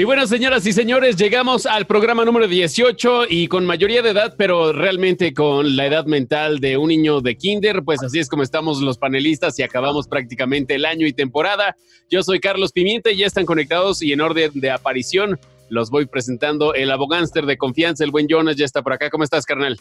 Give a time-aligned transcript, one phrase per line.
[0.00, 4.34] Y bueno, señoras y señores, llegamos al programa número 18 y con mayoría de edad,
[4.38, 8.42] pero realmente con la edad mental de un niño de kinder, pues así es como
[8.42, 11.76] estamos los panelistas y acabamos prácticamente el año y temporada.
[12.08, 16.06] Yo soy Carlos Pimienta y ya están conectados y en orden de aparición los voy
[16.06, 16.72] presentando.
[16.72, 19.10] El abogánster de confianza, el buen Jonas, ya está por acá.
[19.10, 19.78] ¿Cómo estás, carnal?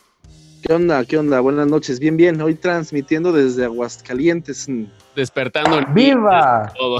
[0.61, 1.05] ¿Qué onda?
[1.05, 1.39] ¿Qué onda?
[1.39, 1.97] Buenas noches.
[1.97, 2.41] Bien, bien.
[2.41, 4.67] Hoy transmitiendo desde Aguascalientes.
[5.15, 5.79] Despertando.
[5.93, 6.73] ¡Viva!
[6.77, 6.99] Todo.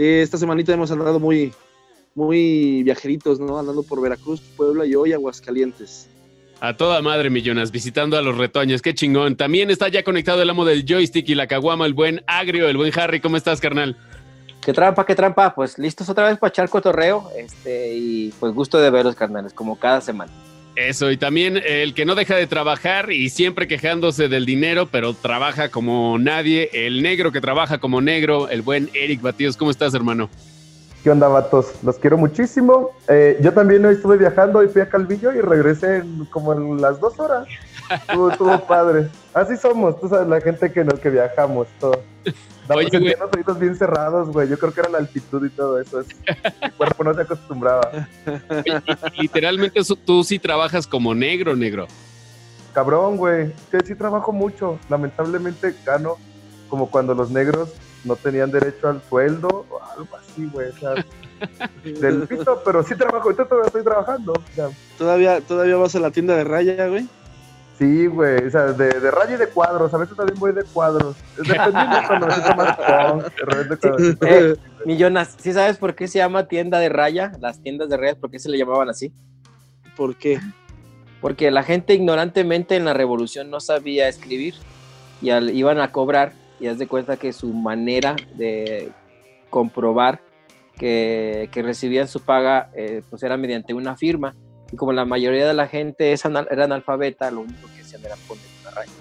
[0.00, 1.52] Sí, esta semanita hemos andado muy,
[2.14, 3.58] muy viajeritos, ¿no?
[3.58, 6.08] Andando por Veracruz, Puebla y hoy Aguascalientes.
[6.58, 9.36] A toda madre, millones, visitando a los retoños, qué chingón.
[9.36, 12.78] También está ya conectado el amo del joystick y la caguama, el buen Agrio, el
[12.78, 13.20] buen Harry.
[13.20, 13.94] ¿Cómo estás, carnal?
[14.62, 15.54] Qué trampa, qué trampa.
[15.54, 17.28] Pues listos otra vez para echar cotorreo.
[17.36, 20.32] Este, y pues gusto de verlos, carnales, como cada semana.
[20.76, 25.14] Eso, y también el que no deja de trabajar y siempre quejándose del dinero, pero
[25.14, 29.56] trabaja como nadie, el negro que trabaja como negro, el buen Eric Batidos.
[29.56, 30.30] ¿Cómo estás, hermano?
[31.02, 31.72] ¿Qué onda, vatos?
[31.82, 32.90] Los quiero muchísimo.
[33.08, 36.80] Eh, yo también hoy estuve viajando y fui a Calvillo y regresé en, como en
[36.80, 37.48] las dos horas.
[37.90, 39.08] Estuvo, estuvo padre.
[39.32, 42.02] Así somos, tú sabes, la gente que, nos, que viajamos, todo.
[42.76, 43.14] Oye, güey.
[43.18, 44.48] los oídos bien cerrados, güey.
[44.48, 46.00] Yo creo que era la altitud y todo eso.
[46.00, 46.08] Es,
[46.62, 47.90] mi cuerpo no se acostumbraba.
[49.18, 51.86] Literalmente eso- tú sí trabajas como negro, negro.
[52.72, 53.52] Cabrón, güey.
[53.70, 54.78] Que sí trabajo mucho.
[54.88, 56.16] Lamentablemente gano
[56.68, 57.70] como cuando los negros
[58.04, 60.68] no tenían derecho al sueldo o algo así, güey.
[60.68, 60.94] O sea,
[62.00, 63.24] del pito, pero sí trabajo.
[63.24, 64.32] Ahorita todavía estoy trabajando.
[64.32, 67.08] O sea, ¿Todavía, todavía vas a la tienda de raya, güey?
[67.80, 70.64] Sí, güey, o sea, de, de raya y de cuadros, a veces también voy de
[70.64, 71.16] cuadros.
[71.38, 76.06] Dependiendo cuando me siento más punk, de repente cuando Eh, Millonas, ¿sí sabes por qué
[76.06, 77.32] se llama tienda de raya?
[77.40, 79.12] Las tiendas de rayas, ¿por qué se le llamaban así?
[79.96, 80.38] ¿Por qué?
[81.22, 84.54] Porque la gente ignorantemente en la revolución no sabía escribir
[85.22, 88.90] y al- iban a cobrar y haz de cuenta que su manera de
[89.48, 90.20] comprobar
[90.78, 94.34] que, que recibían su paga eh, pues era mediante una firma
[94.72, 98.16] y como la mayoría de la gente es anal- era analfabeta, lo único que era
[98.28, 98.92] poner una raya.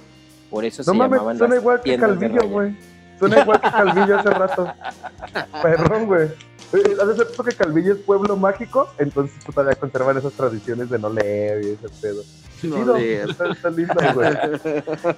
[0.49, 2.77] Por eso No se mames, llamaban suena las igual que de Calvillo, güey.
[3.19, 4.73] Suena igual que Calvillo hace rato.
[5.61, 6.27] Perrón, güey.
[6.71, 8.89] Eh, ¿Has visto que Calvillo es pueblo mágico?
[8.97, 12.23] Entonces pues, todavía conservan esas tradiciones de no leer y ese pedo.
[12.63, 12.95] No.
[12.95, 14.29] Está, está lindo, güey.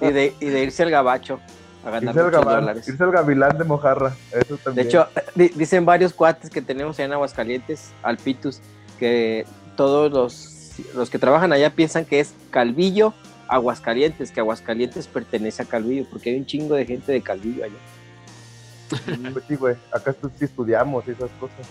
[0.00, 1.40] Y de, y de irse al gabacho
[1.84, 2.88] a ganar Irse al, dólares.
[2.88, 4.14] irse al gavilán de mojarra.
[4.32, 4.86] Eso De también.
[4.86, 8.60] hecho, di- dicen varios cuates que tenemos allá en Aguascalientes, Alpitus,
[8.98, 9.44] que
[9.76, 13.12] todos los, los que trabajan allá piensan que es Calvillo,
[13.54, 17.74] Aguascalientes, que Aguascalientes pertenece a Calvillo, porque hay un chingo de gente de Calvillo allá.
[19.32, 19.76] Pues sí, güey.
[19.92, 21.66] Acá sí estudiamos esas cosas.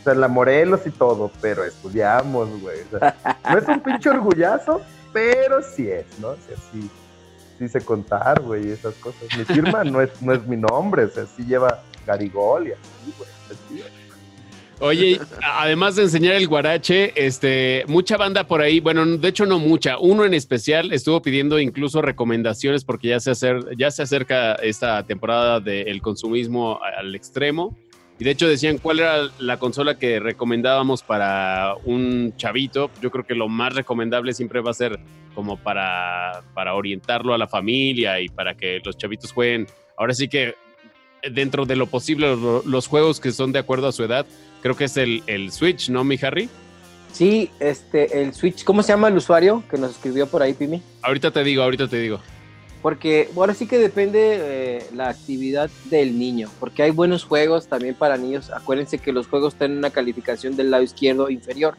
[0.00, 2.78] O sea, la Morelos y todo, pero estudiamos, güey.
[2.92, 3.16] O sea,
[3.50, 4.80] no es un pinche orgullazo,
[5.12, 6.28] pero sí es, ¿no?
[6.28, 6.90] O sea, sí,
[7.58, 9.22] sí sé contar, güey, esas cosas.
[9.36, 13.14] Mi firma no es, no es mi nombre, o sea, sí lleva Garigol y así,
[13.18, 13.30] güey.
[13.42, 13.99] está chido.
[14.80, 19.58] Oye, además de enseñar el guarache, este, mucha banda por ahí, bueno, de hecho no
[19.58, 24.54] mucha, uno en especial estuvo pidiendo incluso recomendaciones porque ya se, acer- ya se acerca
[24.54, 27.76] esta temporada del consumismo a- al extremo.
[28.18, 32.90] Y de hecho decían cuál era la consola que recomendábamos para un chavito.
[33.02, 34.98] Yo creo que lo más recomendable siempre va a ser
[35.34, 39.66] como para, para orientarlo a la familia y para que los chavitos jueguen.
[39.96, 40.54] Ahora sí que
[41.32, 44.26] dentro de lo posible lo- los juegos que son de acuerdo a su edad
[44.62, 46.48] creo que es el, el Switch, ¿no, mi Harry?
[47.12, 50.82] Sí, este, el Switch, ¿cómo se llama el usuario que nos escribió por ahí, Pimi?
[51.02, 52.20] Ahorita te digo, ahorita te digo.
[52.82, 57.94] Porque ahora sí que depende eh, la actividad del niño, porque hay buenos juegos también
[57.94, 58.50] para niños.
[58.50, 61.74] Acuérdense que los juegos tienen una calificación del lado izquierdo inferior,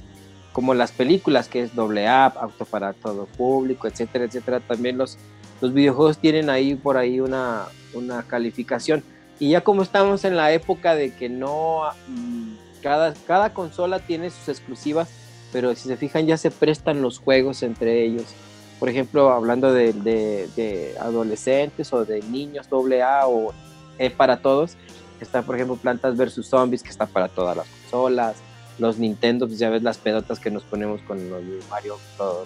[0.54, 4.60] como las películas, que es doble A, apto para todo público, etcétera, etcétera.
[4.60, 5.18] También los,
[5.60, 9.04] los videojuegos tienen ahí por ahí una, una calificación.
[9.40, 14.30] Y ya como estamos en la época de que no, mm, cada, cada consola tiene
[14.30, 15.10] sus exclusivas,
[15.52, 18.26] pero si se fijan ya se prestan los juegos entre ellos.
[18.80, 23.54] Por ejemplo, hablando de, de- adolescentes o de niños AA o
[24.00, 24.76] eh, para todos,
[25.20, 28.36] está por ejemplo Plantas vs Zombies, que está para todas las consolas,
[28.80, 31.98] los Nintendo, pues ya ves las pedotas que nos ponemos con los Mario,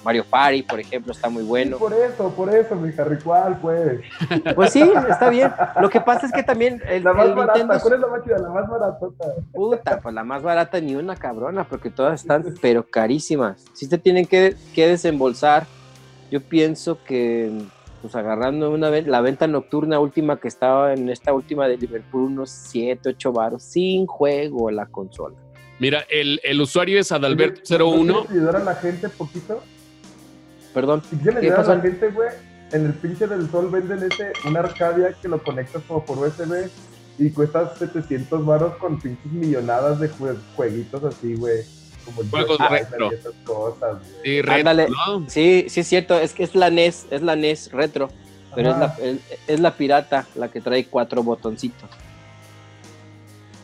[0.04, 1.77] Mario Party, por ejemplo, está muy bueno.
[1.77, 4.01] Por eso, por eso, mi Harry, ¿cuál, pues?
[4.56, 5.51] Pues sí, está bien.
[5.80, 8.07] Lo que pasa es que también el, La más el barata, Nintendo ¿cuál es la
[8.07, 8.38] más chida?
[8.39, 9.25] La más baratota.
[9.54, 13.63] Puta, pues la más barata ni una cabrona, porque todas están pero carísimas.
[13.74, 15.66] Si te tienen que, que desembolsar,
[16.31, 17.51] yo pienso que
[18.01, 22.25] pues agarrando una vez la venta nocturna última que estaba en esta última de Liverpool,
[22.25, 25.36] unos 7, 8 baros, sin juego la consola.
[25.80, 28.06] Mira, el, el usuario es ¿No Adalbert01.
[28.06, 29.62] quieres ayudar a la gente poquito?
[30.74, 32.30] Perdón, Si quieren ¿Qué ayudar a la gente, güey,
[32.72, 36.69] en el pinche del sol venden ese, una Arcadia que lo conectas como por USB
[37.18, 41.63] y cuesta 700 varos con pinches millonadas de jue- jueguitos así, güey.
[42.04, 43.10] Como Juegos Joy retro.
[43.12, 44.12] y esas cosas, güey.
[44.24, 44.88] Sí, retro, Ándale.
[44.89, 45.30] ¿no?
[45.30, 48.10] Sí, sí es cierto, es que es la NES, es la NES retro,
[48.54, 49.18] pero es la, es,
[49.48, 51.89] es la pirata la que trae cuatro botoncitos.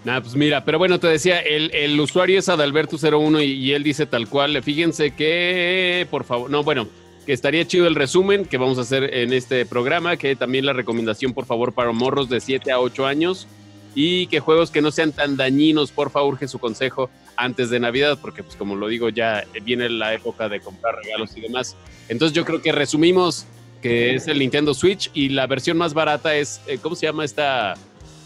[0.03, 3.83] Nah, pues mira, pero bueno, te decía, el, el usuario es Adalberto01 y, y él
[3.83, 6.88] dice tal cual, fíjense que, por favor, no, bueno,
[7.25, 10.74] que estaría chido el resumen que vamos a hacer en este programa, que también la
[10.74, 13.48] recomendación, por favor, para morros de 7 a 8 años
[13.94, 17.80] y que juegos que no sean tan dañinos, por favor, urge su consejo antes de
[17.80, 21.75] Navidad, porque pues como lo digo, ya viene la época de comprar regalos y demás.
[22.07, 23.45] Entonces yo creo que resumimos
[23.81, 27.25] que es el Nintendo Switch y la versión más barata es, eh, ¿cómo se llama
[27.25, 27.75] esta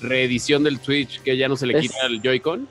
[0.01, 2.67] reedición del Switch que ya no se le Es- quita el Joy-Con?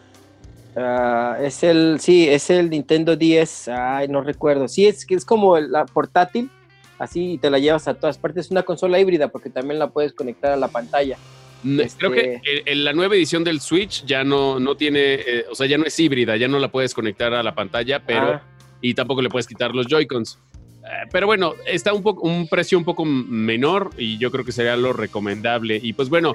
[0.76, 4.66] Ah, es el, sí, es el Nintendo 10, ay, no recuerdo.
[4.66, 6.50] Sí, es que es como la portátil,
[6.98, 8.46] así y te la llevas a todas partes.
[8.46, 11.16] Es una consola híbrida porque también la puedes conectar a la pantalla.
[11.64, 15.44] Este- Creo que en- en la nueva edición del Switch ya no, no tiene, eh,
[15.50, 18.32] o sea, ya no es híbrida, ya no la puedes conectar a la pantalla, pero
[18.34, 18.42] Ah,
[18.80, 20.38] y tampoco le puedes quitar los Joy-Cons.
[20.84, 24.52] Eh, pero bueno, está un poco un precio un poco menor y yo creo que
[24.52, 25.80] sería lo recomendable.
[25.82, 26.34] Y pues bueno,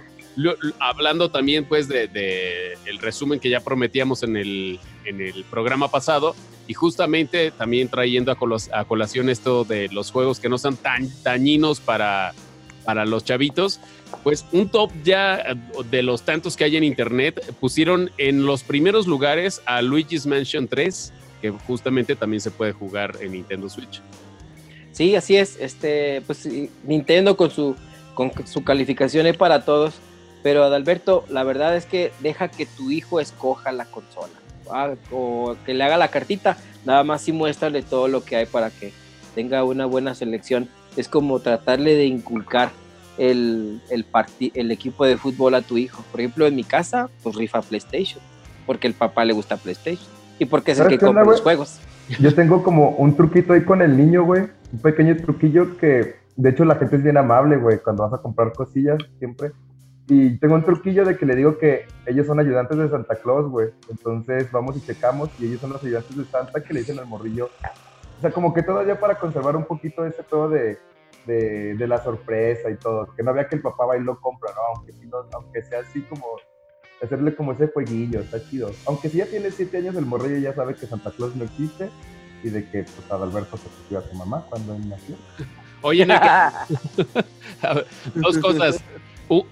[0.79, 6.35] hablando también pues de, el resumen que ya prometíamos en el, en el programa pasado
[6.67, 10.77] y justamente también trayendo a, colos- a colación esto de los juegos que no sean
[10.77, 12.33] tan dañinos para,
[12.85, 13.79] para los chavitos,
[14.23, 15.43] pues un top ya
[15.89, 20.67] de los tantos que hay en internet pusieron en los primeros lugares a Luigi's Mansion
[20.67, 24.01] 3, que justamente también se puede jugar en Nintendo Switch.
[24.91, 25.57] sí, así es.
[25.59, 26.47] Este, pues
[26.83, 27.75] Nintendo con su,
[28.13, 29.93] con su calificación es para todos.
[30.43, 34.33] Pero Adalberto, la verdad es que deja que tu hijo escoja la consola.
[34.71, 36.57] ah, o que le haga la cartita.
[36.85, 38.93] Nada más sí muéstrale todo lo que hay para que
[39.35, 40.69] tenga una buena selección.
[40.95, 42.71] Es como tratarle de inculcar
[43.17, 44.05] el, el,
[44.53, 46.03] el equipo de fútbol a tu hijo.
[46.11, 48.21] Por ejemplo, en mi casa, pues rifa PlayStation.
[48.65, 50.07] Porque el papá le gusta PlayStation.
[50.39, 51.79] Y porque es el ¿Sabes que onda, compra los juegos.
[52.19, 54.43] Yo tengo como un truquito ahí con el niño, güey.
[54.71, 58.21] Un pequeño truquillo que, de hecho, la gente es bien amable, güey, cuando vas a
[58.21, 59.51] comprar cosillas, siempre.
[60.09, 63.47] Y tengo un truquillo de que le digo que ellos son ayudantes de Santa Claus,
[63.47, 63.69] güey.
[63.91, 67.05] Entonces vamos y checamos y ellos son los ayudantes de Santa que le dicen al
[67.05, 67.51] morrillo.
[68.17, 70.79] O sea, como que todavía para conservar un poquito ese todo de,
[71.27, 73.13] de, de la sorpresa y todo.
[73.15, 74.61] Que no vea que el papá va y lo compra, ¿no?
[74.77, 74.93] Aunque,
[75.31, 76.25] aunque sea así como
[77.03, 78.71] hacerle como ese jueguillo, está chido.
[78.87, 81.91] Aunque si ya tiene siete años, el morrillo ya sabe que Santa Claus no existe
[82.43, 85.15] y de que pues Adalberto se cogió a su mamá cuando él nació.
[85.81, 86.05] Oye,
[87.63, 87.85] ver,
[88.15, 88.83] dos cosas.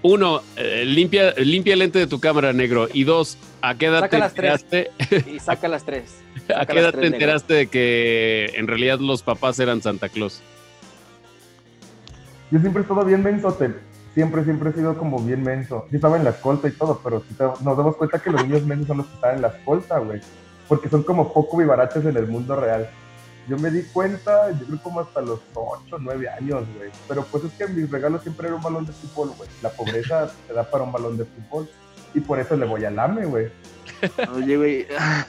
[0.02, 2.88] Uno, eh, limpia, limpia el lente de tu cámara, negro.
[2.92, 4.88] Y dos, ¿a qué edad Saca te las tres.
[4.98, 5.30] enteraste?
[5.30, 6.16] y saca las tres.
[6.56, 7.14] ¿A qué edad tres, te negro.
[7.16, 10.42] enteraste de que en realidad los papás eran Santa Claus?
[12.50, 13.74] Yo siempre he estado bien mensote.
[14.14, 15.86] Siempre, siempre he sido como bien menso.
[15.90, 18.64] Yo estaba en la escolta y todo, pero te- nos damos cuenta que los niños
[18.64, 20.20] mensos son los que están en la escolta, güey.
[20.66, 22.88] Porque son como poco vivaraches en el mundo real.
[23.48, 26.90] Yo me di cuenta, yo creo como hasta los 8, 9 años, güey.
[27.08, 29.48] Pero pues es que mis regalos siempre era un balón de fútbol, güey.
[29.62, 31.68] La pobreza te da para un balón de fútbol.
[32.14, 33.48] Y por eso le voy al AME, güey.
[34.34, 34.86] Oye, güey.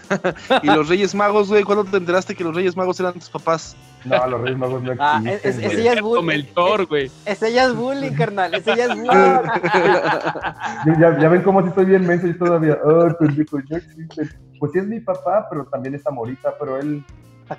[0.63, 3.75] y los Reyes Magos, güey, ¿cuándo te enteraste que los Reyes Magos eran tus papás?
[4.05, 6.29] No, los Reyes Magos no Ah, existen, es- es- ya es bullying.
[6.31, 7.11] el Thor, güey.
[7.25, 8.53] Ese ya es bullying, carnal.
[8.53, 9.09] Ese ya es bullying.
[10.99, 12.77] Ya, ya ven cómo si estoy bien menso y todavía,
[13.19, 14.29] pendejo, no existe.
[14.59, 17.03] Pues sí es mi papá, pero también es Morita, pero él,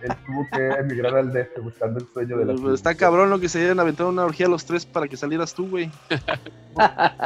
[0.02, 3.38] él tuvo que emigrar al DF buscando el sueño de la Pero está cabrón lo
[3.40, 5.90] que se hayan aventado una orgía los tres para que salieras tú, güey.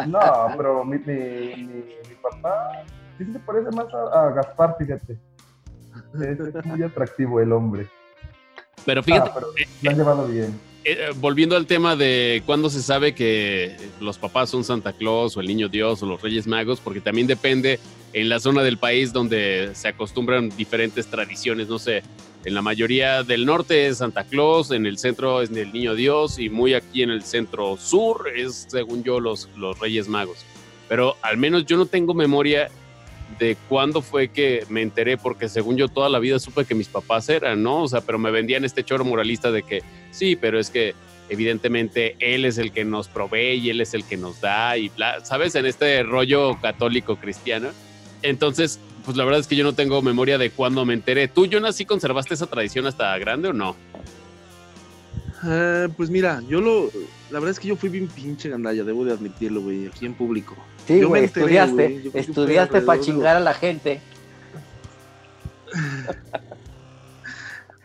[0.08, 0.20] No,
[0.56, 1.14] pero mi, mi,
[1.56, 2.82] mi, mi papá
[3.18, 5.18] sí se parece más a, a Gaspar, fíjate.
[6.14, 7.86] Es, es muy atractivo el hombre.
[8.84, 9.46] Pero fíjate, Ah, pero
[9.82, 10.58] lo han llevado bien.
[10.84, 15.40] eh, volviendo al tema de cuándo se sabe que los papás son Santa Claus o
[15.40, 17.78] el Niño Dios o los Reyes Magos, porque también depende
[18.12, 22.02] en la zona del país donde se acostumbran diferentes tradiciones, no sé,
[22.44, 26.38] en la mayoría del norte es Santa Claus, en el centro es el Niño Dios
[26.38, 30.44] y muy aquí en el centro sur es, según yo, los, los Reyes Magos.
[30.88, 32.68] Pero al menos yo no tengo memoria
[33.38, 36.88] de cuándo fue que me enteré, porque según yo toda la vida supe que mis
[36.88, 37.84] papás eran, ¿no?
[37.84, 40.94] O sea, pero me vendían este choro moralista de que sí, pero es que
[41.30, 44.90] evidentemente él es el que nos provee y él es el que nos da y
[44.90, 45.54] bla, ¿sabes?
[45.54, 47.70] En este rollo católico cristiano.
[48.22, 51.28] Entonces, pues la verdad es que yo no tengo memoria de cuándo me enteré.
[51.28, 53.76] ¿Tú, Jonas, sí conservaste esa tradición hasta grande o no?
[55.46, 56.90] Eh, pues mira, yo lo.
[57.30, 60.14] La verdad es que yo fui bien pinche gandalla, debo de admitirlo, güey, aquí en
[60.14, 60.56] público.
[60.86, 61.72] Sí, Yo me enteré, estudiaste.
[61.74, 64.00] güey, yo estudiaste para chingar a la gente.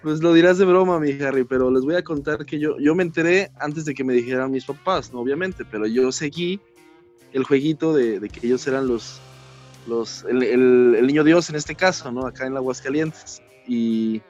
[0.01, 2.95] Pues lo dirás de broma, mi Harry, pero les voy a contar que yo, yo
[2.95, 5.19] me enteré antes de que me dijeran mis papás, ¿no?
[5.19, 6.61] obviamente, pero yo seguí
[7.33, 9.19] el jueguito de, de que ellos eran los,
[9.89, 12.25] los el, el- el niño Dios en este caso, ¿no?
[12.27, 13.41] Acá en Aguascalientes.
[13.67, 14.21] Y,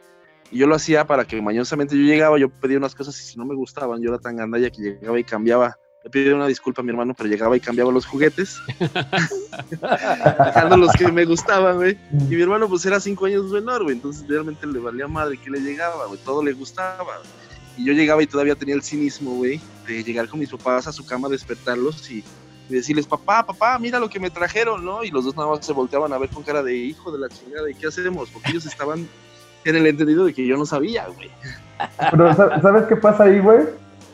[0.51, 3.37] y yo lo hacía para que mañosamente yo llegaba, yo pedía unas cosas y si
[3.37, 5.77] no me gustaban, yo era tan gandalla que llegaba y cambiaba.
[6.03, 8.57] Le pido una disculpa a mi hermano, pero llegaba y cambiaba los juguetes,
[10.45, 11.97] dejando los que me gustaban, güey.
[12.29, 13.95] Y mi hermano, pues era cinco años menor, güey.
[13.95, 16.19] Entonces realmente le valía madre que le llegaba, güey.
[16.23, 17.21] Todo le gustaba.
[17.77, 20.91] Y yo llegaba y todavía tenía el cinismo, güey, de llegar con mis papás a
[20.91, 22.23] su cama, despertarlos y,
[22.69, 25.03] y decirles, papá, papá, mira lo que me trajeron, ¿no?
[25.03, 27.27] Y los dos nada más se volteaban a ver con cara de hijo de la
[27.29, 28.29] chingada, ¿y qué hacemos?
[28.29, 29.07] Porque ellos estaban
[29.65, 31.29] en el entendido de que yo no sabía, güey.
[32.11, 33.65] Pero ¿sa- ¿sabes qué pasa ahí, güey?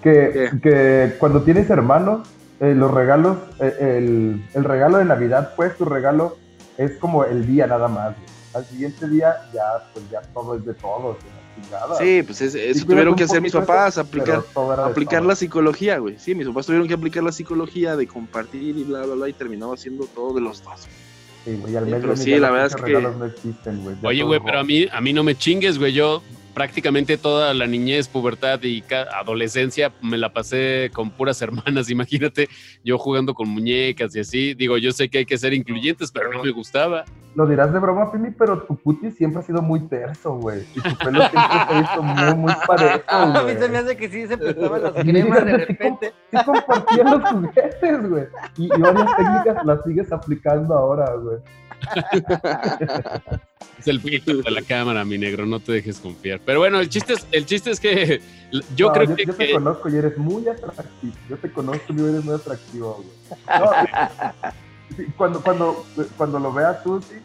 [0.02, 2.28] Que, que cuando tienes hermanos,
[2.60, 6.38] eh, los regalos, eh, el, el regalo de Navidad, pues tu regalo
[6.78, 8.16] es como el día nada más.
[8.16, 8.26] güey.
[8.54, 11.18] Al siguiente día ya, pues ya todo es de todos.
[11.18, 11.96] la chingada.
[11.98, 14.44] Sí, pues es- eso Sí, tuvieron que hacer mis papás, aplicar,
[14.84, 16.18] aplicar la psicología, güey.
[16.20, 19.34] Sí, mis papás tuvieron que aplicar la psicología de compartir y bla, bla, bla, y
[19.34, 20.82] terminaba haciendo todo de los dos.
[21.46, 23.96] Sí, güey, al Sí, mes pero sí, la verdad es que- no existen, güey.
[24.04, 25.94] Oye, güey, pero a mí, a mí no me chingues, güey.
[25.94, 26.24] Yo
[26.56, 28.82] prácticamente toda la niñez, pubertad y
[29.14, 31.42] adolescencia me la pasé con puras
[31.76, 31.90] hermanas.
[31.90, 32.48] Imagínate,
[32.84, 34.54] yo jugando con muñecas y así.
[34.54, 37.04] Digo, yo sé que hay que ser incluyentes, pero no me gustaba.
[37.36, 40.66] Lo dirás de broma, Pimi, pero tu puti siempre ha sido muy terso, güey.
[40.74, 43.58] Y tu pelo siempre se ha visto muy, muy parejo, A mí güey.
[43.58, 46.14] se me hace que sí se prestaban las Sí, cremas de sí, repente.
[46.32, 48.24] Sí compartían los juguetes, güey.
[48.58, 51.38] Y, y varias técnicas las sigues aplicando ahora, güey.
[53.80, 56.40] Es el filtro de la cámara, mi negro, no te dejes confiar.
[56.46, 58.22] Pero bueno, el chiste es, el chiste es que
[58.76, 61.14] yo No, creo yo, que, yo te que- conozco y eres muy atractivo.
[61.30, 63.10] Yo te conozco y eres muy atractivo, güey.
[63.60, 63.72] No,
[65.18, 65.86] cuando, cuando,
[66.18, 67.16] cuando lo veas tú, sí,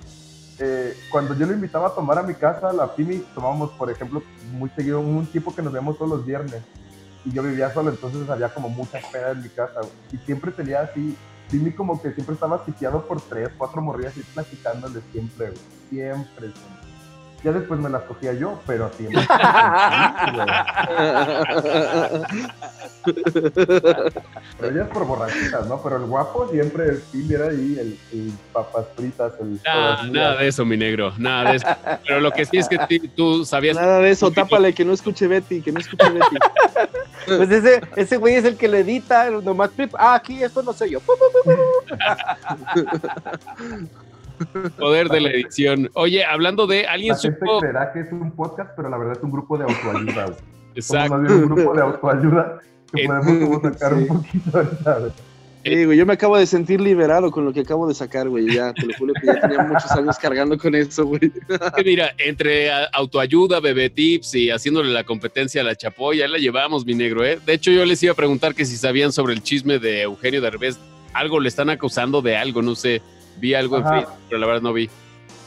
[0.58, 4.22] eh, cuando yo lo invitaba a tomar a mi casa, la Pimi, tomábamos, por ejemplo,
[4.52, 6.62] muy seguido, un tipo que nos veíamos todos los viernes.
[7.24, 9.80] Y yo vivía solo, entonces había como mucha espera en mi casa.
[10.12, 11.16] Y siempre tenía así,
[11.50, 15.52] Pimi como que siempre estaba sitiado por tres, cuatro morrillas y platicándole siempre.
[15.88, 16.89] Siempre, siempre.
[17.42, 19.22] Ya después me las cogía yo, pero siempre.
[19.22, 19.26] Sí,
[20.34, 20.46] güey.
[24.58, 25.82] Pero ella es por borrachitas, ¿no?
[25.82, 29.58] Pero el guapo siempre, el era ahí, el, el papas fritas, el...
[29.64, 31.66] Nada, todas nada de eso, mi negro, nada de eso.
[32.06, 32.78] Pero lo que sí es que
[33.16, 33.76] tú sabías.
[33.76, 36.36] Nada de eso, tápale, que no escuche Betty, que no escuche Betty.
[37.26, 39.94] Pues ese, ese güey es el que le edita, nomás flip.
[39.96, 41.00] Ah, aquí esto no soy yo.
[44.78, 45.90] Poder de la edición.
[45.94, 47.60] Oye, hablando de alguien La gente supo.
[47.60, 50.36] creerá que es un podcast, pero la verdad es un grupo de autoayuda, güey.
[50.36, 51.14] Somos Exacto.
[51.14, 52.58] más bien un grupo de autoayuda
[52.92, 53.98] que Eh, podemos como sacar sí.
[54.00, 55.12] un poquito ahorita, güey.
[55.62, 58.50] Sí, güey, yo me acabo de sentir liberado con lo que acabo de sacar, güey.
[58.50, 61.20] Ya, te lo juro que ya tenía muchos años cargando con eso, güey.
[61.84, 66.86] mira, entre autoayuda, bebé tips y haciéndole la competencia a la Chapoy, ya la llevamos,
[66.86, 67.38] mi negro, ¿eh?
[67.44, 70.40] De hecho, yo les iba a preguntar que si sabían sobre el chisme de Eugenio
[70.40, 70.78] Derbez.
[71.12, 73.02] Algo le están acusando de algo, no sé.
[73.40, 73.94] Vi algo en Ajá.
[73.96, 74.90] Facebook, pero la verdad no vi.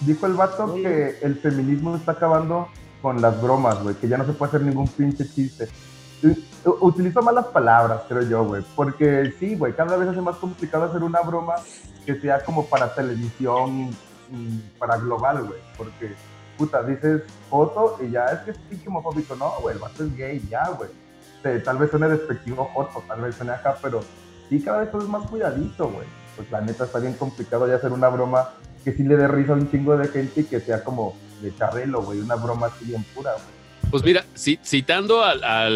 [0.02, 2.68] Dijo el vato que el feminismo está acabando
[3.02, 5.68] con las bromas, güey, que ya no se puede hacer ningún pinche chiste.
[6.80, 11.04] Utilizo malas palabras, creo yo, güey, porque sí, güey, cada vez es más complicado hacer
[11.04, 11.56] una broma
[12.06, 13.90] que sea como para televisión,
[14.80, 16.16] para global, güey, porque,
[16.58, 20.16] puta, dices foto y ya es que es pinche homofóbico, no, güey, el vato es
[20.16, 20.90] gay, ya, güey.
[21.64, 24.02] Tal vez suene despectivo foto, tal vez suene acá, pero
[24.48, 26.08] sí, cada vez todo es más cuidadito, güey.
[26.36, 28.50] Pues la neta está bien complicado ya hacer una broma
[28.84, 31.56] que sí le dé risa a un chingo de gente y que sea como de
[31.56, 33.92] Chabelo, güey, una broma así bien pura, güey.
[33.92, 35.68] Pues mira, ci- citando a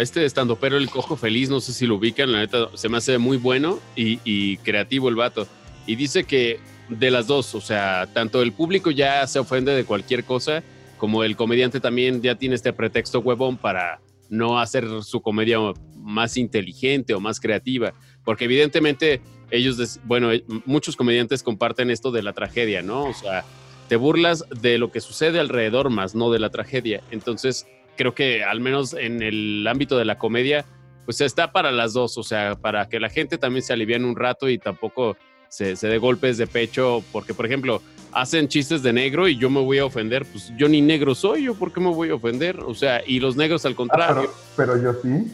[0.00, 3.16] este estandopero, el Cojo Feliz, no sé si lo ubican, la neta se me hace
[3.18, 5.46] muy bueno y, y creativo el vato.
[5.86, 9.84] Y dice que de las dos, o sea, tanto el público ya se ofende de
[9.84, 10.62] cualquier cosa,
[10.98, 15.58] como el comediante también ya tiene este pretexto huevón para no hacer su comedia
[15.94, 17.92] más inteligente o más creativa,
[18.26, 23.04] porque evidentemente ellos, bueno, eh, muchos comediantes comparten esto de la tragedia, ¿no?
[23.04, 23.44] O sea,
[23.88, 27.02] te burlas de lo que sucede alrededor más no de la tragedia.
[27.10, 27.66] Entonces,
[27.96, 30.66] creo que al menos en el ámbito de la comedia,
[31.04, 34.16] pues está para las dos, o sea, para que la gente también se aliviane un
[34.16, 35.16] rato y tampoco
[35.48, 37.80] se, se dé golpes de pecho, porque por ejemplo,
[38.12, 41.44] hacen chistes de negro y yo me voy a ofender, pues yo ni negro soy,
[41.44, 44.30] yo por qué me voy a ofender, o sea, y los negros al Ah, contrario,
[44.56, 45.32] pero, pero yo sí.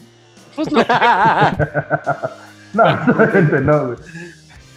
[0.55, 0.79] pues no,
[3.07, 3.97] no, obviamente no, güey.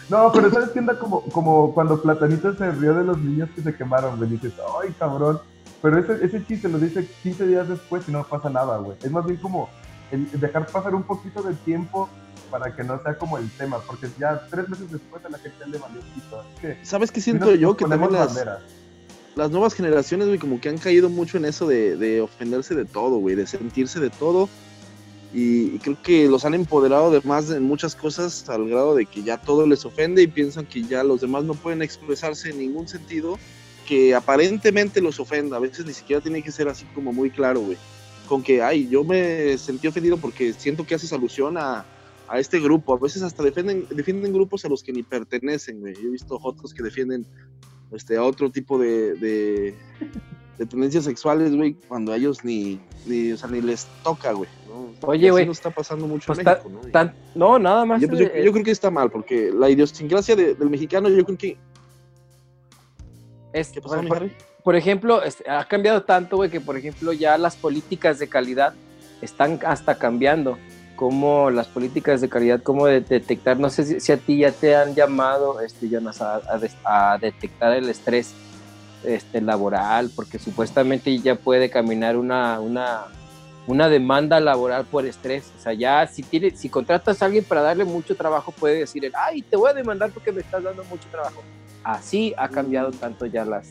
[0.09, 0.99] No, pero ¿sabes qué onda?
[0.99, 4.31] Como, como cuando Platanito se rió de los niños que se quemaron, güey.
[4.31, 5.41] Dices, ay, cabrón.
[5.83, 8.97] Pero ese, ese chiste lo dice 15 días después y no pasa nada, güey.
[9.03, 9.69] Es más bien como
[10.13, 12.09] el dejar pasar un poquito de tiempo
[12.51, 13.79] para que no sea como el tema.
[13.87, 16.01] Porque ya tres meses después a la gente le valió
[16.61, 17.77] que, ¿Sabes qué si siento yo?
[17.77, 18.63] Que también las, banderas.
[19.35, 22.85] las nuevas generaciones, güey, como que han caído mucho en eso de, de ofenderse de
[22.85, 24.49] todo, güey, de sentirse de todo.
[25.39, 29.23] Y, creo que los han empoderado de más en muchas cosas al grado de que
[29.23, 32.89] ya todo les ofende y piensan que ya los demás no pueden expresarse en ningún
[32.89, 33.39] sentido
[33.87, 35.59] que aparentemente los ofenda.
[35.59, 37.77] A veces ni siquiera tiene que ser así como muy claro, güey.
[38.27, 41.85] Con que, ay, yo me sentí ofendido porque siento que haces alusión a,
[42.29, 42.95] a este grupo.
[42.95, 45.93] A veces hasta defienden, defienden grupos a los que ni pertenecen, güey.
[45.97, 47.27] Yo he visto jotos que defienden
[47.93, 49.75] este, a otro tipo de, de,
[50.57, 54.49] de tendencias sexuales, güey, cuando a ellos ni, ni, o sea, ni les toca, güey.
[54.77, 55.09] ¿No?
[55.09, 56.89] Oye, güey, no está pasando mucho Pues en ta- México, ¿no?
[56.89, 58.01] Y- tan- no, nada más.
[58.01, 61.25] yo, pues, yo- yo creo que está mal, porque la idiosincrasia de- del mexicano, yo
[61.25, 61.59] creo que.
[63.53, 64.31] es- ¿Qué pasó, por,
[64.63, 68.75] por- ejemplo, ha cambiado tanto, güey, que por ejemplo ya las políticas de calidad
[69.23, 70.59] están hasta cambiando.
[70.97, 74.51] Como las políticas de calidad, cómo de- detectar, no sé si, si a ti ya
[74.51, 76.41] te han llamado, este, Jonas, a,
[76.85, 78.33] a detectar el estrés
[79.05, 83.05] este, laboral, porque supuestamente ya puede caminar una, una,
[83.67, 85.53] una demanda laboral por estrés.
[85.59, 89.05] O sea, ya si, tiene, si contratas a alguien para darle mucho trabajo, puede decir,
[89.05, 91.43] él, ay, te voy a demandar porque me estás dando mucho trabajo.
[91.83, 93.69] Así ha cambiado tanto ya las...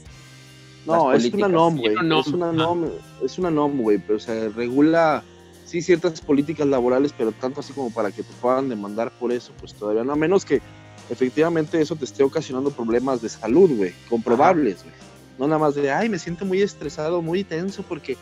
[0.85, 1.47] No, las es una.
[1.47, 1.93] NOM, güey.
[1.93, 2.51] una NOM, Es una.
[2.51, 2.85] NOM,
[3.23, 3.97] es una NOM, güey.
[3.97, 5.23] Pero, o sea, regula,
[5.65, 9.51] sí, ciertas políticas laborales, pero tanto así como para que te puedan demandar por eso,
[9.59, 10.13] pues todavía no.
[10.13, 10.61] A menos que
[11.09, 13.93] efectivamente eso te esté ocasionando problemas de salud, güey.
[14.09, 14.95] Comprobables, güey.
[15.39, 18.15] No nada más de, ay, me siento muy estresado, muy tenso porque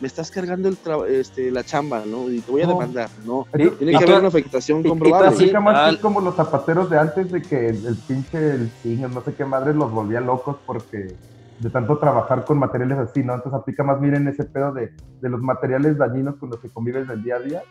[0.00, 2.30] me estás cargando el tra- este, la chamba, ¿no?
[2.30, 2.72] Y te voy a No.
[2.72, 3.10] demandar.
[3.26, 5.28] No, tiene y que tú- haber una afectación y- y comprobable.
[5.28, 8.70] así- Aplica más es como los zapateros de antes de que el, el pinche el
[8.82, 11.14] ciño, no sé qué madre los volvía locos porque
[11.58, 13.34] de tanto trabajar con materiales así, ¿no?
[13.34, 14.90] Entonces aplica más bien ese pedo de,
[15.20, 17.62] de los materiales dañinos con los que convives del día a día.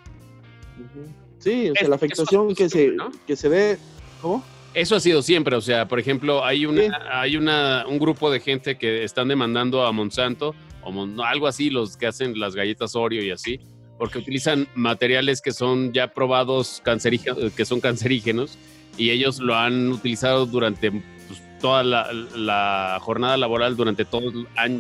[0.78, 1.08] Ujú.
[1.40, 3.10] Sí, o sea, Es- la afectación que se, ¿no?
[3.26, 3.78] que se ve.
[4.22, 4.44] ¿Cómo?
[4.76, 6.88] Eso ha sido siempre, o sea, por ejemplo, hay una, Sí.
[7.12, 11.98] hay una, un grupo de gente que están demandando a Monsanto o algo así, los
[11.98, 13.60] que hacen las galletas Oreo y así,
[13.98, 18.58] porque utilizan materiales que son ya probados cancerígenos, que son cancerígenos
[18.98, 24.34] y ellos lo han utilizado durante pues, toda la, jornada laboral, durante todos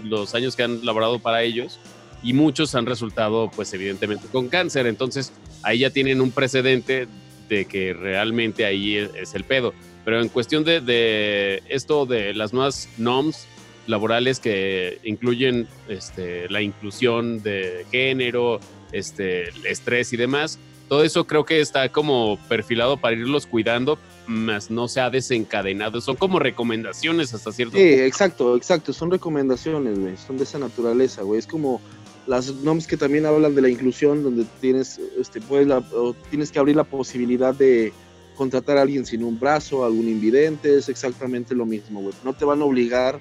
[0.03, 1.79] los años- que han laborado para ellos
[2.23, 4.87] y muchos han resultado, pues evidentemente, con cáncer.
[4.87, 5.33] Entonces,
[5.63, 7.07] ahí ya tienen un precedente
[7.47, 9.73] de que realmente ahí es el pedo.
[10.05, 13.47] Pero en cuestión de, de esto de las nuevas NOMS
[13.89, 18.59] laborales que incluyen este, la inclusión de género,
[18.91, 23.99] este, el estrés y demás, todo eso creo que está como perfilado para irlos cuidando,
[24.27, 26.01] más no se ha desencadenado.
[26.01, 28.93] Son como recomendaciones hasta cierto Sí, exacto, exacto.
[28.93, 30.17] Son recomendaciones, güey.
[30.17, 31.39] Son de esa naturaleza, güey.
[31.39, 31.81] Es como
[32.27, 35.83] las NOMS que también hablan de la inclusión, donde tienes, este, puedes la-
[36.29, 37.91] tienes que abrir la posibilidad de
[38.35, 42.13] contratar a alguien sin un brazo, algún invidente, es exactamente lo mismo, güey.
[42.23, 43.19] No te van a obligar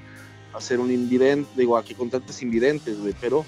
[0.59, 3.45] a ser un invidente, digo, a que contrates invidentes, güey, pero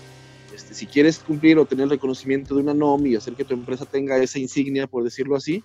[0.54, 3.84] este, si quieres cumplir o tener reconocimiento de una NOM y hacer que tu empresa
[3.84, 5.62] tenga esa insignia, por decirlo así,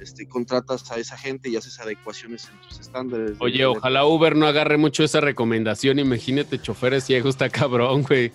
[0.00, 3.32] este, contratas a esa gente y haces adecuaciones en tus estándares.
[3.40, 5.98] Oye, de- ojalá Uber no agarre mucho esa recomendación.
[5.98, 8.30] Imagínate, choferes ciegos, está cabrón, güey.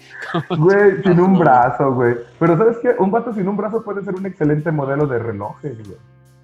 [0.58, 2.16] Güey, sin un brazo, güey.
[2.38, 2.90] Pero ¿sabes qué?
[3.00, 5.98] Un vato sin un brazo puede ser un excelente modelo de relojes, güey.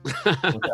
[0.05, 0.09] O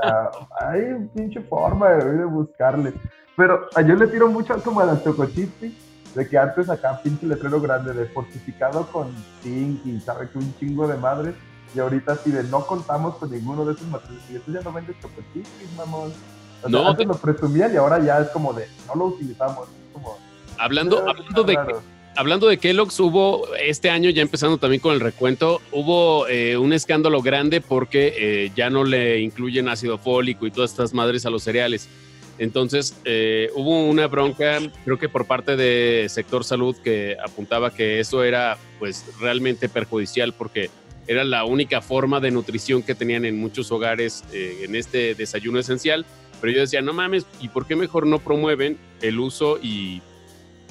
[0.01, 0.29] sea,
[0.69, 0.81] hay
[1.15, 2.93] pinche forma de, de buscarle.
[3.35, 5.75] Pero yo le tiro mucho como a la chocochipi,
[6.15, 10.55] de que antes acá pinche letrero grande de fortificado con zinc y sabe que un
[10.57, 11.33] chingo de madre.
[11.75, 14.23] Y ahorita así de no contamos con ninguno de esos materiales.
[14.31, 16.11] Y esto ya no vende chocochipis, mamón.
[16.63, 19.05] O sea, No, antes te- lo presumían y ahora ya es como de no lo
[19.07, 19.67] utilizamos.
[19.91, 20.17] Como,
[20.57, 21.81] Hablando, "Ah, hablando de raro".
[22.15, 26.71] hablando de Kellogg's, hubo este año, ya empezando también con el recuento, hubo eh, un
[26.71, 31.29] escándalo grande porque eh, ya no le incluyen ácido fólico y todas estas madres a
[31.29, 31.89] los cereales.
[32.37, 37.99] Entonces, eh, hubo una bronca, creo que por parte de sector salud, que apuntaba que
[37.99, 40.69] eso era pues realmente perjudicial porque
[41.07, 45.59] era la única forma de nutrición que tenían en muchos hogares eh, en este desayuno
[45.59, 46.05] esencial.
[46.41, 50.01] Pero yo decía, no mames, ¿y por qué mejor no promueven el uso y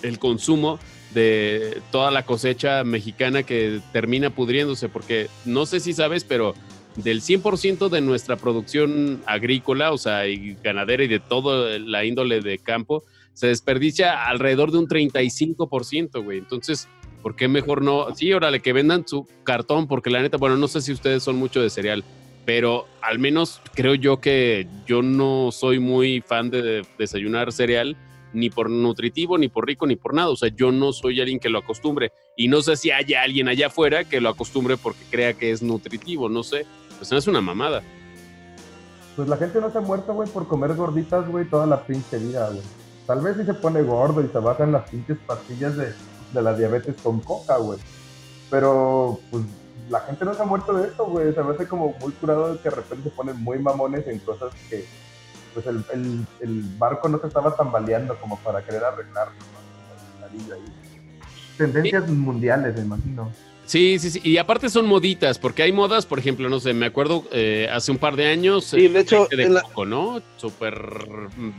[0.02, 0.78] el consumo
[1.14, 4.88] de toda la cosecha mexicana que termina pudriéndose?
[4.90, 6.54] Porque no sé si sabes, pero
[6.96, 12.40] del 100% de nuestra producción agrícola, o sea, y ganadera y de toda la índole
[12.40, 13.02] de campo,
[13.32, 16.38] se desperdicia alrededor de un 35%, güey.
[16.38, 16.88] Entonces,
[17.22, 18.14] ¿por qué mejor no?
[18.14, 21.36] Sí, órale, que vendan su cartón, porque la neta, bueno, no sé si ustedes son
[21.36, 22.04] mucho de cereal,
[22.44, 27.96] pero al menos creo yo que yo no soy muy fan de desayunar cereal,
[28.34, 30.28] ni por nutritivo, ni por rico, ni por nada.
[30.28, 32.12] O sea, yo no soy alguien que lo acostumbre.
[32.36, 35.62] Y no sé si haya alguien allá afuera que lo acostumbre porque crea que es
[35.62, 36.66] nutritivo, no sé.
[36.98, 37.82] Pues no es una mamada.
[39.16, 42.18] Pues la gente no se ha muerto, güey, por comer gorditas, güey, toda la pinche
[42.18, 42.62] vida, güey.
[43.06, 45.92] Tal vez sí se pone gordo y se bajan las pinches pastillas de,
[46.32, 47.78] de la diabetes con coca, güey.
[48.50, 49.44] Pero, pues,
[49.88, 51.32] la gente no se ha muerto de esto, güey.
[51.34, 54.18] Se me hace como muy curado de que de repente se ponen muy mamones en
[54.20, 54.84] cosas que,
[55.52, 55.84] pues el,
[56.40, 59.64] el, barco no se estaba tambaleando como para querer arreglarlo, ¿no?
[61.56, 63.30] Tendencias mundiales, me imagino.
[63.66, 64.20] Sí, sí, sí.
[64.22, 67.90] Y aparte son moditas, porque hay modas, por ejemplo, no sé, me acuerdo eh, hace
[67.90, 68.64] un par de años.
[68.66, 70.20] Sí, de hecho, aceite de en la- coco, ¿no?
[70.36, 70.74] Súper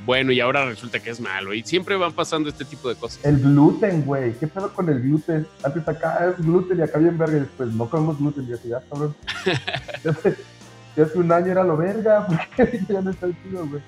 [0.05, 1.53] bueno y ahora resulta que es malo.
[1.53, 3.23] Y siempre van pasando este tipo de cosas.
[3.25, 4.33] El gluten, güey.
[4.33, 5.47] ¿Qué pedo con el gluten?
[5.63, 7.37] Antes acá es gluten y acá bien verga.
[7.37, 8.47] Y después no comemos gluten.
[8.49, 9.15] Y así, ya, cabrón.
[10.03, 12.27] ya, hace, un año era lo verga.
[12.55, 13.81] porque ya no está chido, güey.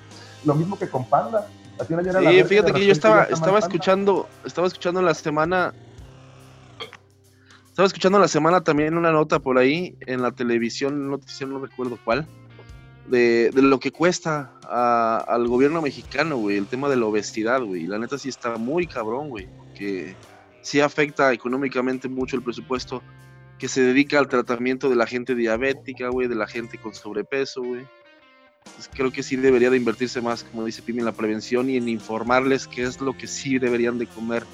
[0.43, 1.47] Lo mismo que con panda.
[1.80, 5.01] Hace un año era la Sí, verga, fíjate que yo estaba, estaba escuchando, estaba escuchando
[5.03, 5.73] la semana,
[7.77, 11.99] estaba escuchando la semana también una nota por ahí en la televisión, noticiero, no recuerdo
[12.03, 12.27] cuál,
[13.07, 17.61] de, de lo que cuesta a- al gobierno mexicano, güey, el tema de la obesidad,
[17.61, 17.85] güey.
[17.85, 20.15] La neta sí está muy cabrón, güey, que
[20.63, 23.03] sí afecta económicamente mucho el presupuesto
[23.59, 27.61] que se dedica al tratamiento de la gente diabética, güey, de la gente con sobrepeso,
[27.61, 27.85] güey.
[28.65, 31.77] Entonces, creo que sí debería de invertirse más, como dice Pimi, en la prevención y
[31.77, 34.47] en informarles qué es lo que sí deberían de comer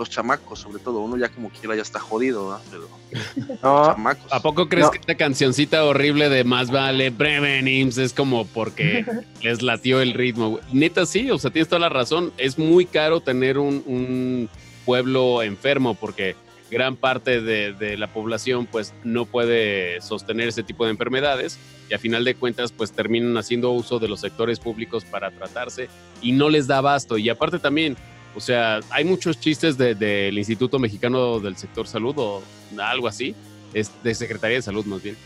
[0.00, 0.98] los chamacos, sobre todo.
[0.98, 2.62] Uno ya como quiera ya está jodido, ¿verdad?
[2.70, 2.88] Pero
[3.48, 4.32] los No, chamacos.
[4.32, 4.90] ¿A poco crees No.
[4.90, 9.04] que esta cancioncita horrible de Más vale prevenims es como porque
[9.42, 10.58] les latió el ritmo?
[10.72, 12.32] Neta, sí, o sea, tienes toda la razón.
[12.38, 14.48] Es muy caro tener un, un
[14.84, 16.34] pueblo enfermo porque
[16.70, 21.58] gran parte de, de la población pues no puede sostener ese tipo de enfermedades
[21.90, 25.88] y a final de cuentas pues terminan haciendo uso de los sectores públicos para tratarse
[26.22, 27.18] y no les da abasto.
[27.18, 27.96] Y aparte también,
[28.34, 32.42] o sea, hay muchos chistes de- del Instituto Mexicano del Sector Salud o
[32.78, 33.34] algo así,
[33.74, 35.16] es de Secretaría de Salud más bien.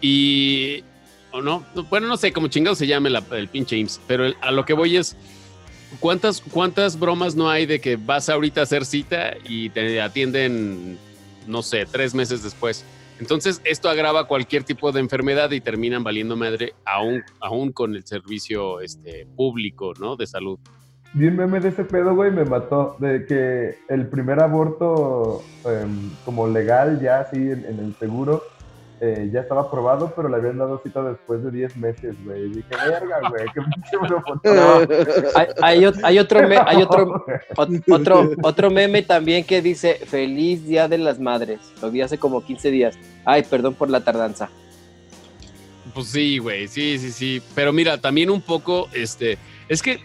[0.00, 0.82] Y,
[1.32, 4.36] o no, bueno, no sé cómo chingado se llame la- el pinche IMSS, pero el-
[4.40, 5.16] a lo que voy es,
[6.00, 10.98] ¿cuántas, ¿cuántas bromas no hay de que vas ahorita a hacer cita y te atienden,
[11.46, 12.84] no sé, tres meses después?
[13.20, 18.06] Entonces, esto agrava cualquier tipo de enfermedad y terminan valiendo madre aún, aún con el
[18.06, 20.14] servicio este, público, ¿no?
[20.14, 20.58] De salud.
[21.14, 22.96] Vi un meme de ese pedo, güey, me mató.
[22.98, 28.42] De que el primer aborto, em, como legal, ya así en, en el seguro,
[29.00, 32.46] eh, ya estaba aprobado, pero le habían dado cita después de 10 meses, güey.
[32.46, 33.96] Y dije, verga, güey, qué pinche
[34.44, 34.80] no.
[35.34, 37.24] Hay, hay hay otro, me- hay otro,
[37.56, 41.60] ot- otro, otro meme también que dice Feliz Día de las Madres.
[41.80, 42.98] Lo vi hace como 15 días.
[43.24, 44.50] Ay, perdón por la tardanza.
[45.94, 47.42] Pues sí, güey, sí, sí, sí.
[47.54, 50.00] Pero mira, también un poco, este, es que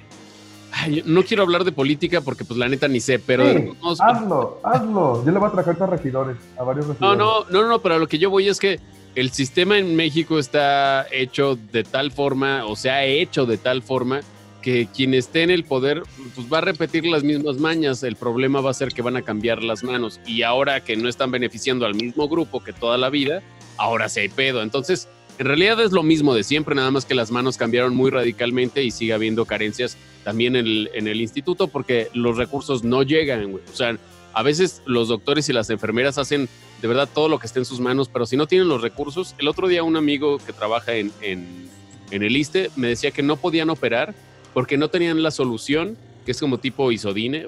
[0.74, 3.48] ay, no quiero hablar de política porque pues la neta ni sé, pero...
[3.48, 5.26] Sí, no, hazlo, hazlo.
[5.26, 7.20] Yo le voy a traer a regidores, a varios no, regidores.
[7.20, 8.80] no, no, no, pero a lo que yo voy es que
[9.16, 13.84] el sistema en México está hecho de tal forma, o se ha hecho de tal
[13.84, 14.22] forma
[14.64, 18.02] que quien esté en el poder pues va a repetir las mismas mañas.
[18.02, 21.10] El problema va a ser que van a cambiar las manos y ahora que no
[21.10, 23.44] están beneficiando al mismo grupo que toda la vida,
[23.78, 24.64] ahora sí hay pedo.
[24.64, 28.12] Entonces, en realidad es lo mismo de siempre, nada más que las manos cambiaron muy
[28.12, 33.04] radicalmente y sigue habiendo carencias también en el, en el instituto porque los recursos no
[33.04, 33.54] llegan.
[33.56, 33.98] O sea,
[34.34, 36.48] a veces los doctores y las enfermeras hacen
[36.82, 39.36] de verdad todo lo que esté en sus manos, pero si no tienen los recursos,
[39.38, 41.70] el otro día un amigo que trabaja en, en,
[42.12, 44.14] en el ISTE me decía que no podían operar
[44.54, 47.48] porque no tenían la solución, que es como tipo isodine,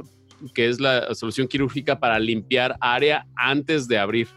[0.54, 4.28] que es la solución quirúrgica para limpiar área antes de abrir.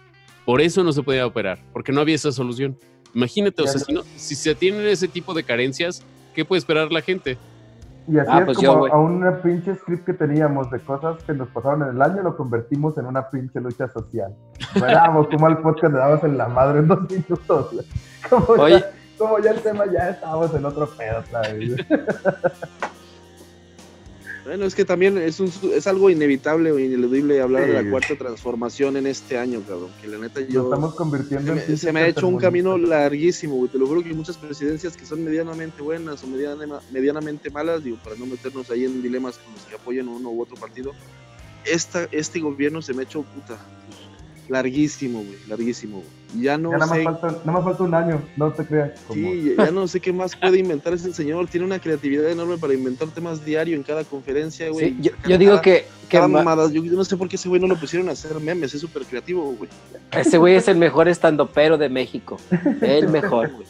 [0.45, 2.79] Por eso no se podía operar, porque no había esa solución.
[3.19, 6.03] Imagínate, o sea, no- si, no- si se tienen ese tipo de carencias,
[6.35, 7.37] ¿qué puede esperar la gente?
[8.11, 11.23] Y así Ah, es pues como yo, a una pinche script que teníamos de cosas
[11.25, 14.35] que nos pasaron en el año, lo convertimos en una pinche lucha social.
[14.81, 17.71] Veamos como al podcast le dabas en la madre en dos minutos.
[18.71, 21.77] ya, como ya el tema ya estábamos en otro pedo otra vez.
[24.49, 28.17] Bueno, es que también es, un, es algo inevitable o ineludible hablar de la cuarta
[28.17, 29.91] transformación en este año, cabrón.
[30.01, 30.65] Que la neta Nos yo.
[30.65, 33.71] estamos convirtiendo Se en me, pinches se me ha hecho un camino larguísimo, güey.
[33.71, 37.85] Te lo juro que hay muchas presidencias que son medianamente buenas o mediana- medianamente malas,
[37.85, 40.93] digo, para no meternos ahí en dilemas con los que apoyan uno u otro partido.
[41.67, 43.59] Esta, este gobierno se me ha hecho puta.
[44.49, 45.37] Larguísimo, güey.
[45.49, 46.43] Larguísimo, güey.
[46.43, 47.05] Ya no Ya nada más, sé.
[47.05, 49.01] falta, nada más falta un año, no te creas.
[49.07, 51.47] Como, Sí, ya no sé qué más puede inventar ese señor.
[51.49, 54.91] Tiene una creatividad enorme para inventar temas diario en cada conferencia, güey.
[54.91, 55.73] Sí, yo, digo cada- que,
[56.09, 56.71] que cada ma- mamada.
[56.71, 58.75] Yo, yo no sé por qué ese güey no lo pusieron a hacer memes.
[58.75, 59.71] Es súper creativo, güey.
[60.13, 62.39] ese güey es el mejor estandopero de México.
[62.83, 63.67] El mejor, güey.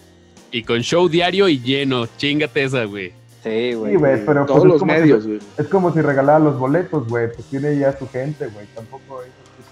[0.51, 3.13] Y con show diario y lleno, chingate esa, güey.
[3.45, 3.93] Sí, güey.
[3.93, 5.41] Sí, güey, pero Todos pues, es los medios, Si, güey.
[5.59, 7.29] es como si regalara los boletos, güey.
[7.33, 8.67] Pues tiene ya su gente, güey.
[8.75, 9.29] Tampoco es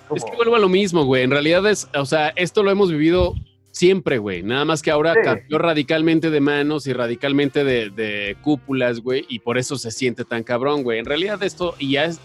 [0.09, 0.17] como.
[0.19, 1.23] Es que vuelvo a lo mismo, güey.
[1.23, 3.35] En realidad es, o sea, esto lo hemos vivido
[3.73, 4.43] siempre, güey.
[4.43, 5.21] Nada más que ahora Sí.
[5.23, 9.27] cambió radicalmente de manos y radicalmente de, de cúpulas, güey.
[9.29, 10.99] Y por eso se siente tan cabrón, güey.
[10.99, 12.19] En realidad esto, y ya es,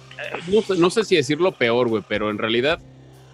[0.48, 2.80] no, sé- no sé si decirlo peor, güey, pero en realidad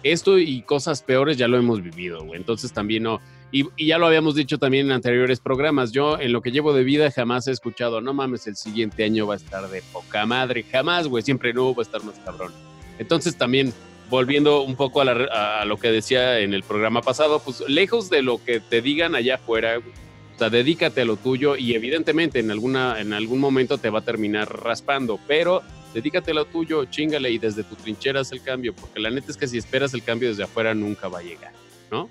[0.02, 2.38] esto y cosas peores ya lo hemos vivido, güey.
[2.40, 3.20] Entonces también no.
[3.50, 5.90] Y, y ya lo habíamos dicho también en anteriores programas.
[5.92, 9.26] Yo, en lo que llevo de vida, jamás he escuchado, no mames, el siguiente año
[9.26, 10.64] va a estar de poca madre.
[10.70, 11.22] Jamás, güey.
[11.22, 12.52] Siempre no va a estar más cabrón.
[12.98, 13.72] Entonces también,
[14.10, 18.08] volviendo un poco a, la a lo que decía en el programa pasado, pues lejos
[18.10, 22.38] de lo que te digan allá afuera, o sea, dedícate a lo tuyo y evidentemente
[22.38, 25.62] en, alguna, en algún momento te va a terminar raspando, pero
[25.94, 29.30] dedícate a lo tuyo, chingale y desde tu trinchera haz el cambio, porque la neta
[29.30, 31.52] es que si esperas el cambio desde afuera nunca va a llegar,
[31.90, 32.08] ¿no?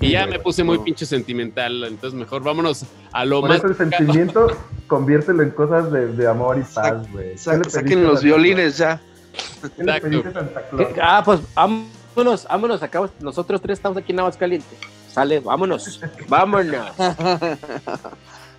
[0.00, 3.58] Y ya me puse muy pinche sentimental, entonces mejor vámonos a lo Por más...
[3.58, 4.48] eso el sentimiento,
[4.88, 7.38] conviértelo en cosas de, de amor y paz, güey.
[7.38, 9.00] Sa- ¿Qué le saquen los violines ya.
[9.76, 11.00] ¿Qué?
[11.02, 14.78] Ah, pues vámonos, vámonos, acá nosotros tres estamos aquí en Aguascalientes.
[15.10, 16.86] Sale, vámonos, vámonos.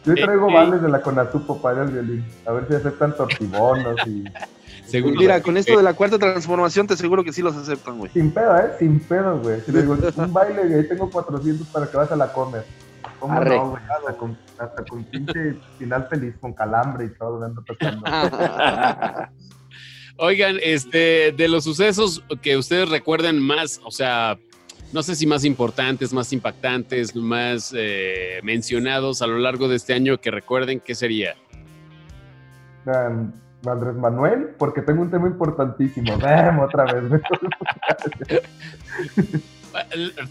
[0.05, 2.25] Yo traigo Eh, vales de la Conatupo para el violín.
[2.45, 4.23] A ver si aceptan tortibonos y.
[4.85, 8.11] Seguro Mira, con esto de la cuarta transformación te aseguro que sí los aceptan, güey.
[8.11, 8.71] Sin pedo, ¿eh?
[8.77, 9.59] Sin pedo, güey.
[9.61, 12.63] Si le digo, un baile y ahí tengo 400 para que vas a la comer.
[13.19, 13.57] ¿Cómo Arre.
[13.57, 13.83] no, güey?
[13.83, 18.05] Hasta con, hasta con pinche final feliz, con calambre y todo, ando tocando.
[20.17, 24.37] Oigan, este, de los sucesos que ustedes recuerden más, o sea,
[24.93, 29.93] no sé si más importantes, más impactantes, más eh, mencionados a lo largo de este
[29.93, 31.35] año que recuerden, ¿qué sería?
[32.85, 33.33] Um,
[33.69, 36.17] Andrés Manuel, porque tengo un tema importantísimo.
[36.17, 37.11] Ven, otra vez.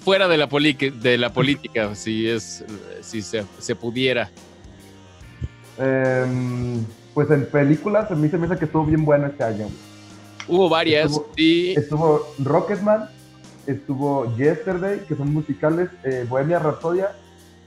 [0.01, 2.65] Fuera de la, de la política, si es,
[3.03, 4.31] si se, se pudiera.
[5.77, 6.83] Em,
[7.15, 9.69] pues en películas, a mí se me hace que estuvo bien bueno este año.
[10.49, 11.73] Hubo varias, Estuvo- sí.
[11.77, 13.09] Estuvo Rocketman,
[13.67, 17.13] estuvo Yesterday, que son musicales, eh, Bohemia Rhapsodia,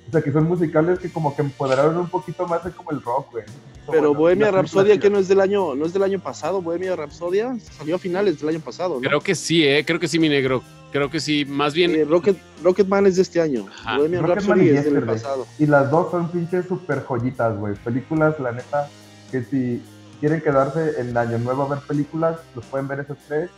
[0.08, 3.02] o sea, que son musicales que como que empoderaron un poquito más de como el
[3.02, 3.44] rock, güey.
[3.90, 6.96] Pero Bueno, Bohemia Rhapsodia, que no es del año, no es del año pasado, Bohemia
[6.96, 9.02] Rhapsodia salió a finales del año pasado, ¿no?
[9.02, 10.62] Creo que sí, eh, creo que sí, mi negro.
[10.92, 11.94] Creo que sí, más bien.
[11.96, 13.66] Eh, Rocket, Rocketman es de este año.
[13.80, 13.98] Ajá.
[13.98, 15.46] Bohemian Rocketman Rhapsody y es del pasado.
[15.60, 17.76] Y las dos son pinches super joyitas, güey.
[17.76, 18.90] Películas, la neta,
[19.32, 19.82] que si
[20.20, 23.50] quieren quedarse en Año Nuevo a ver películas, los pueden ver esas tres.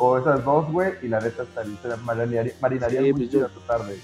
[0.00, 3.98] O esas dos, güey, y la neta hasta se marinaría, marinaría Sí, muy pues tarde.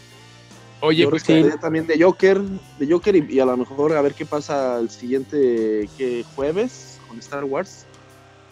[0.80, 4.02] Oye, Yo pues, rescataría también de Joker, de Joker y, y a lo mejor a
[4.02, 7.86] ver qué pasa el siguiente ¿qué, jueves con Star Wars.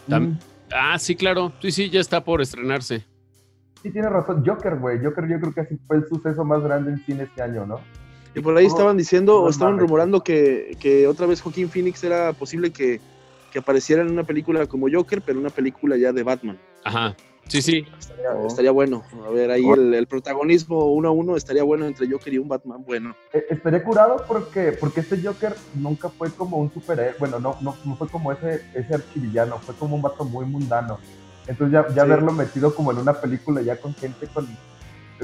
[0.07, 0.35] Mm,
[0.73, 1.53] ah, sí, claro.
[1.61, 3.05] Sí, sí, ya está por estrenarse.
[3.83, 4.45] Sí, tienes razón.
[4.47, 5.03] Joker, güey.
[5.03, 7.81] Joker yo creo que así fue el suceso más grande en cine este año, ¿no?
[8.35, 12.03] Y por ahí Oh, estaban diciendo, o estaban rumorando que, que otra vez Joaquín Phoenix
[12.03, 13.01] era posible que,
[13.53, 16.59] que apareciera en una película como Joker, pero una película ya de Batman.
[16.85, 17.15] Ajá.
[17.49, 17.87] Sí, sí.
[17.99, 18.47] Estaría, Oh.
[18.47, 19.03] estaría bueno.
[19.27, 19.75] A ver, ahí Oh.
[19.75, 23.15] el, el protagonismo uno a uno estaría bueno entre Joker y un Batman bueno.
[23.35, 27.77] Eh, estaría curado porque, porque este Joker nunca fue como un superhéroe, bueno, no, no,
[27.85, 30.99] no fue como ese, ese archivillano, fue como un vato muy mundano.
[31.47, 32.09] Entonces ya, ya Sí.
[32.09, 34.47] verlo metido como en una película ya con gente con,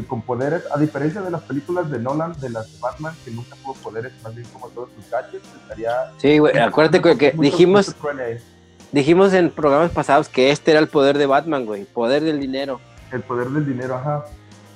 [0.06, 3.56] con poderes, a diferencia de las películas de Nolan, de las de Batman, que nunca
[3.62, 5.90] tuvo poderes, más bien como todos sus gadgets, estaría...
[6.18, 8.08] Sí, güey, acuérdate que, que mucho- dijimos, mucho
[8.92, 12.80] dijimos en programas pasados que este era el poder de Batman, güey, poder del dinero.
[13.12, 14.24] El poder del dinero, ajá.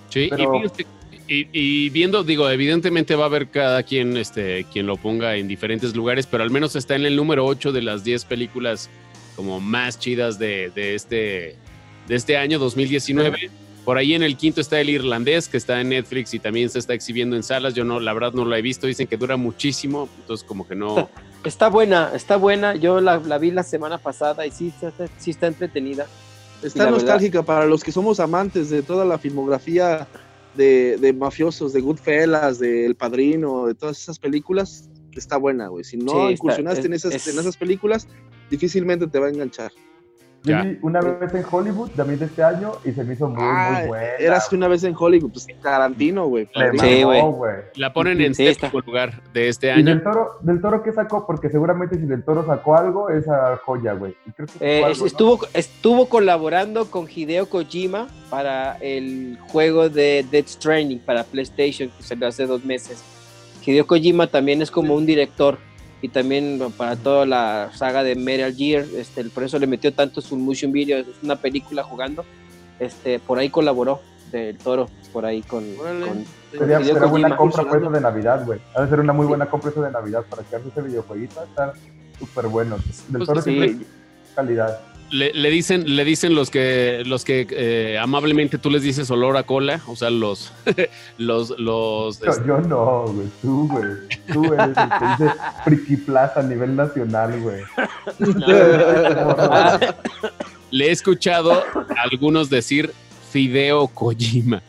[0.08, 0.86] Sí, Pero- y, fíjate-
[1.28, 5.48] y- y viendo, digo, evidentemente va a haber cada quien este, quien lo ponga en
[5.48, 8.90] diferentes lugares, pero al menos está en el número 8 de las 10 películas
[9.36, 11.56] como más chidas de, de este,
[12.08, 13.50] de este año 2019.
[13.84, 16.78] Por ahí en el quinto está el irlandés, que está en Netflix y también se
[16.78, 17.74] está exhibiendo en salas.
[17.74, 20.74] Yo no, la verdad no lo he visto, dicen que dura muchísimo, entonces como que
[20.76, 21.08] no...
[21.44, 22.76] Está buena, está buena.
[22.76, 26.06] Yo la, la vi la semana pasada y sí está, sí está entretenida.
[26.62, 30.06] Está nostálgica para los que somos amantes de toda la filmografía
[30.54, 34.88] de, de mafiosos, de Goodfellas, de El Padrino, de todas esas películas.
[35.16, 35.82] Está buena, güey.
[35.82, 38.06] Si no Sí, está- incursionaste en, es- esas, es- en esas películas,
[38.48, 39.72] difícilmente te va a enganchar.
[40.44, 40.62] Yo Ya.
[40.62, 43.76] vi una vez en Hollywood, también de este año, y se me hizo muy, Ah,
[43.78, 44.04] muy buena.
[44.18, 46.48] Eras una vez en Hollywood, pues Tarantino, güey.
[46.80, 47.22] Sí, güey.
[47.76, 48.66] La ponen en Sí, está.
[48.66, 49.84] séptimo lugar de este Y año.
[49.84, 53.92] del toro, del toro que sacó, porque seguramente si del toro sacó algo, esa joya,
[53.92, 54.16] güey.
[54.26, 54.30] Y
[54.64, 55.06] Eh, algo, ¿no?
[55.06, 62.02] estuvo, estuvo colaborando con Hideo Kojima para el juego de Death Stranding para PlayStation que
[62.02, 63.00] salió hace dos meses.
[63.64, 65.58] Hideo Kojima también es como un director
[66.02, 70.20] y también para toda la saga de Metal Gear, este, por eso le metió tanto
[70.20, 72.24] su motion video, es una película jugando,
[72.80, 74.00] este, por ahí colaboró
[74.32, 75.64] del Toro, por ahí con,
[76.50, 78.60] Sería, será buena compra por eso de Navidad, güey.
[78.74, 79.28] Ha de ser una muy Sí.
[79.28, 81.42] buena compra eso de Navidad para que hagas ese videojueguito.
[81.44, 81.72] Está
[82.18, 82.76] súper bueno.
[83.08, 83.50] Del Pues toro sí.
[83.54, 83.86] siempre
[84.34, 84.80] calidad.
[85.12, 89.36] Le, le dicen, le dicen los que, los que eh, amablemente tú les dices olor
[89.36, 90.54] a cola, o sea, los,
[91.18, 93.26] los, los, Yo, este, yo no, güey.
[93.42, 93.84] Tú, güey.
[94.32, 97.62] Tú eres el que dice Friki Plaza a nivel nacional, güey.
[100.70, 102.90] Le he escuchado a algunos decir
[103.30, 104.62] Fideo Kojima.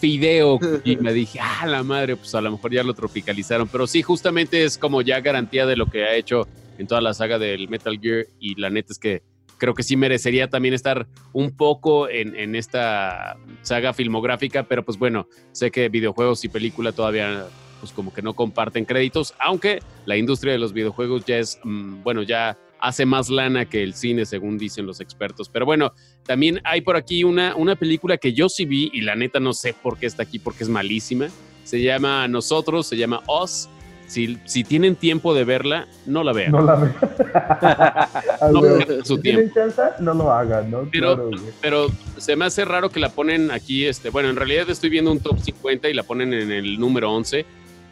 [0.00, 1.12] Fideo Kojima.
[1.12, 3.66] Dije, ah, la madre, pues a lo mejor ya lo tropicalizaron.
[3.68, 7.14] Pero sí, justamente es como ya garantía de lo que ha hecho en toda la
[7.14, 8.26] saga del Metal Gear.
[8.38, 9.22] Y la neta es que
[9.62, 14.64] creo que sí merecería también estar un poco en, en esta saga filmográfica.
[14.64, 17.46] Pero pues bueno, sé que videojuegos y película todavía
[17.78, 22.02] pues como que no comparten créditos, aunque la industria de los videojuegos ya es, mm,
[22.02, 25.48] bueno, ya hace más lana que el cine, según dicen los expertos.
[25.48, 25.92] Pero bueno,
[26.24, 29.52] también hay por aquí una, una película que yo sí vi y la neta no
[29.52, 31.28] sé por qué está aquí, porque es malísima.
[31.62, 33.68] Se llama Nosotros, se llama Oz.
[34.12, 36.52] Si, si tienen tiempo de verla, no la vean.
[36.52, 36.94] No la vean.
[38.52, 40.86] No su si tienen chance, no lo hagan, ¿no?
[40.92, 41.30] Pero, Claro,
[41.62, 41.86] pero
[42.18, 45.20] se me hace raro que la ponen aquí, este, bueno, en realidad estoy viendo un
[45.20, 47.46] top 50 y la ponen en el número 11.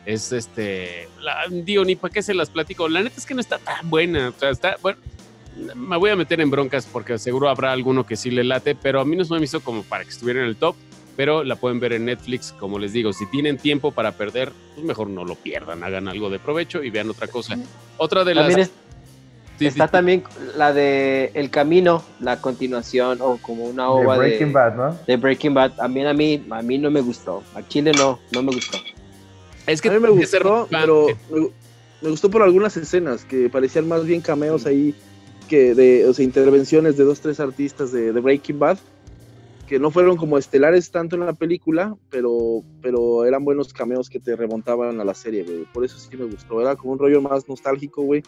[0.05, 2.87] Es este, la, digo, ni para qué se las platico.
[2.87, 4.29] La neta es que no está tan buena.
[4.29, 4.99] O sea, está, bueno,
[5.75, 9.01] me voy a meter en broncas porque seguro habrá alguno que sí le late, pero
[9.01, 10.77] a mí no se me hizo como para que estuviera en el top.
[11.21, 14.87] Pero la pueden ver en Netflix, como les digo, si tienen tiempo para perder, pues
[14.87, 17.59] mejor no lo pierdan, hagan algo de provecho y vean otra cosa.
[17.99, 18.57] Otra de las...
[18.57, 18.71] Es-
[19.59, 20.25] Sí, está sí, también
[20.57, 24.99] la de El Camino, la continuación, o como una De ova de, Breaking Bad, ¿no?
[25.07, 25.73] de Breaking Bad.
[25.73, 27.43] También a mí, a mí no me gustó.
[27.55, 28.79] A Chile no, no me gustó.
[29.67, 31.49] Es que a mí me gustó, pero me,
[32.01, 34.95] me gustó por algunas escenas que parecían más bien cameos ahí
[35.51, 38.79] que de, o sea, intervenciones de dos, tres artistas de, de Breaking Bad
[39.71, 44.19] que no fueron como estelares tanto en la película, pero, pero eran buenos cameos que
[44.19, 45.65] te remontaban a la serie, güey.
[45.73, 46.61] Por eso sí me gustó.
[46.61, 48.25] Era como un rollo más nostálgico, güey,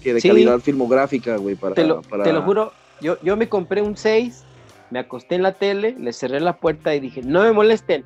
[0.00, 0.28] que de Sí.
[0.28, 1.56] calidad filmográfica, güey.
[1.56, 4.44] Para, Te lo, para- te lo juro, yo, yo me compré un 6,
[4.92, 8.04] me acosté en la tele, le cerré la puerta y dije, no me molesten.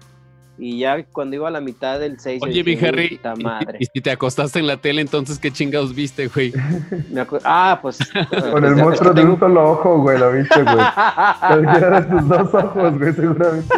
[0.60, 3.78] Y ya cuando iba a la mitad del 6, Oye, mi Harry, y- madre.
[3.80, 6.52] y si te acostaste en la tele, entonces qué chingados viste, güey.
[7.44, 7.98] Ah, pues.
[8.52, 10.76] Con el monstruo de un solo ojo, güey, lo viste, güey.
[11.46, 13.74] Cualquiera de tus dos ojos, güey, seguramente.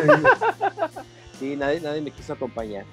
[1.39, 2.85] Sí, nadie, nadie me quiso acompañar.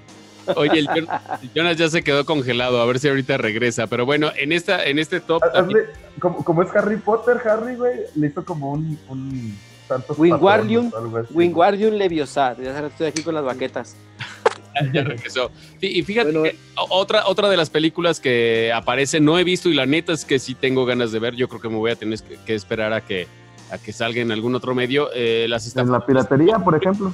[0.56, 1.08] Oye, el, el
[1.54, 3.88] Jonas ya se quedó congelado, a ver si ahorita regresa.
[3.88, 5.88] Pero bueno, en esta, en este top Hazle-
[6.20, 10.92] como, como es Harry Potter, Harry, güey, le hizo como un, un Santos Wingardium.
[11.32, 12.56] Wingardium Leviosa.
[12.62, 13.96] Ya estoy aquí con las baquetas.
[14.94, 15.52] ya regresó.
[15.82, 19.70] Y fíjate Bueno, que o- otra, otra de las películas que aparece, no he visto
[19.70, 21.36] y la neta es que sí tengo ganas de ver.
[21.36, 23.28] Yo creo que me voy a tener que, que esperar a que,
[23.72, 25.10] a que salga en algún otro medio.
[25.14, 27.14] Eh, las, En la piratería, por ejemplo.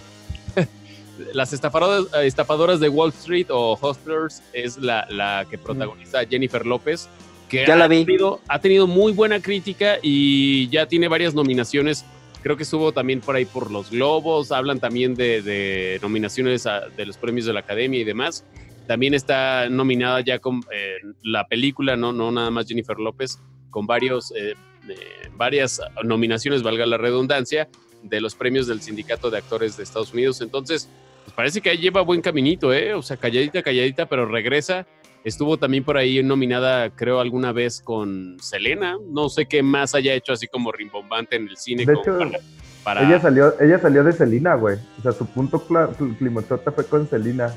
[1.33, 6.65] las estafadoras, eh, estafadoras de Wall Street o Hustlers es la, la que protagoniza Jennifer
[6.65, 7.07] López.
[7.49, 8.03] Que Ya la ha vi.
[8.03, 12.03] Tenido, ha tenido muy buena crítica y ya tiene varias nominaciones.
[12.43, 14.51] Creo que estuvo también por ahí por los Globos.
[14.51, 18.45] Hablan también de, nominaciones a- de los premios de la Academia y demás.
[18.85, 23.87] También está nominada ya con eh, la película, no, no nada más Jennifer López, con
[23.87, 24.55] varios, eh,
[24.89, 24.95] eh,
[25.37, 27.69] varias nominaciones, valga la redundancia,
[28.03, 30.41] de los premios del Sindicato de Actores de Estados Unidos.
[30.41, 30.89] Entonces,
[31.23, 32.93] pues parece que ahí lleva buen caminito, ¿eh?
[32.93, 34.85] O sea, calladita, calladita, pero regresa.
[35.23, 38.97] Estuvo también por ahí nominada, creo, alguna vez con Selena.
[39.09, 41.85] No sé qué más haya hecho así como rimbombante en el cine.
[41.85, 42.39] De hecho, para,
[42.83, 44.77] para- Ella salió, ella salió de Selena, güey.
[44.99, 47.53] O sea, su punto cla- cl- climochota fue con Selena.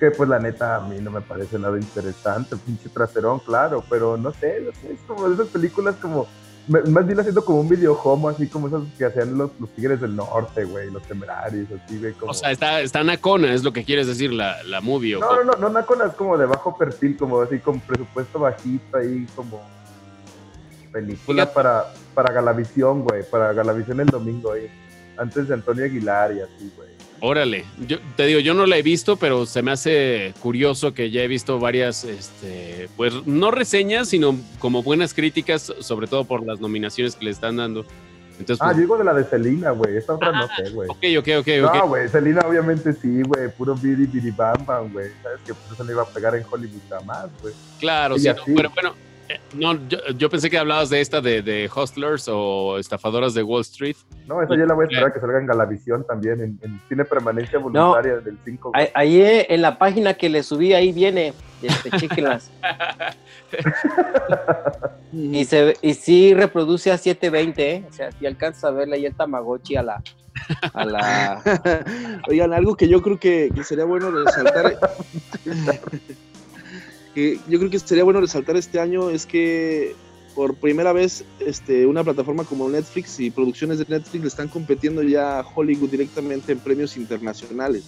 [0.00, 4.16] Que pues la neta a mí no me parece nada interesante, pinche traserón, claro, pero
[4.16, 6.26] no sé, no sé, es como de esas películas como,
[6.70, 10.00] más bien haciendo como un video homo, así como esas que hacían los, los Tigres
[10.00, 12.30] del Norte, güey, los temerarios, así, güey, como...
[12.30, 15.16] O sea, está, está nacona, es lo que quieres decir, la, la movie.
[15.16, 18.38] o no, no, no, no, Nacona es como de bajo perfil, como así, con presupuesto
[18.38, 19.60] bajito ahí, como
[20.92, 24.70] película para, para Galavisión, güey, para Galavisión el domingo ahí,
[25.16, 26.89] antes de Antonio Aguilar y así, güey.
[27.22, 31.10] Órale, yo te digo, yo no la he visto, pero se me hace curioso que
[31.10, 36.46] ya he visto varias, este, pues no reseñas, sino como buenas críticas, sobre todo por
[36.46, 37.84] las nominaciones que le están dando.
[38.38, 39.98] Entonces, Ah, pues, yo digo de la de Selena, güey.
[39.98, 40.88] Esta otra no sé, güey.
[40.88, 41.74] ok, ok, ok.
[41.74, 43.50] No, güey, Selena obviamente sí, güey.
[43.50, 45.10] Puro biri biri bam bam, güey.
[45.22, 47.52] Sabes que por eso no iba a pegar en Hollywood jamás, güey.
[47.78, 48.94] Claro, sí, no, pero bueno,
[49.54, 53.62] no, yo, yo pensé que hablabas de esta de, de Hustlers o estafadoras de Wall
[53.62, 53.96] Street.
[54.26, 56.80] No, esa ya la voy a esperar a que salga en Galavisión también, en, en
[56.88, 58.72] cine permanencia voluntaria del 5.
[58.94, 61.32] Ahí, eh, en la página que le subí, ahí viene.
[61.62, 62.50] Este, chéquenlas.
[65.12, 67.84] Y, se, ve- y sí reproduce a 720, ¿eh?
[67.88, 70.02] O sea, si alcanzas a verle ahí el Tamagotchi a la.
[70.72, 71.42] A la...
[72.28, 74.78] Oigan, algo que yo creo que, que sería bueno resaltar.
[77.14, 79.94] Que yo creo que sería bueno resaltar este año es que
[80.34, 85.02] por primera vez este, una plataforma como Netflix y producciones de Netflix le están compitiendo
[85.02, 87.84] ya a Hollywood directamente en premios internacionales.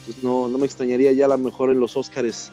[0.00, 2.52] Entonces no, no me extrañaría ya a lo mejor en los Oscars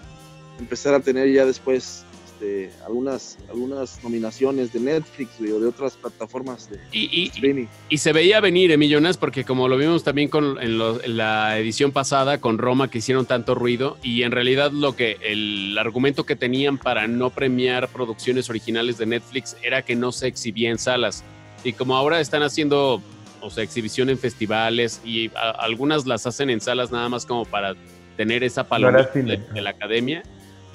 [0.60, 2.04] empezar a tener ya después
[2.40, 7.66] este, algunas, algunas nominaciones de Netflix güey, o de otras plataformas de Y, y- streaming.
[7.90, 11.58] y se veía venir, Emillonas, porque como lo vimos también con, en, lo- en la
[11.60, 16.26] edición pasada con Roma, que hicieron tanto ruido, y en realidad lo que el argumento
[16.26, 20.78] que tenían para no premiar producciones originales de Netflix era que no se exhibía en
[20.80, 21.24] salas.
[21.64, 23.02] Y como ahora están haciendo,
[23.42, 27.44] o sea, exhibición en festivales y a- algunas las hacen en salas nada más como
[27.46, 27.76] para
[28.16, 29.38] tener esa palomita era cine.
[29.38, 30.24] de, de la academia,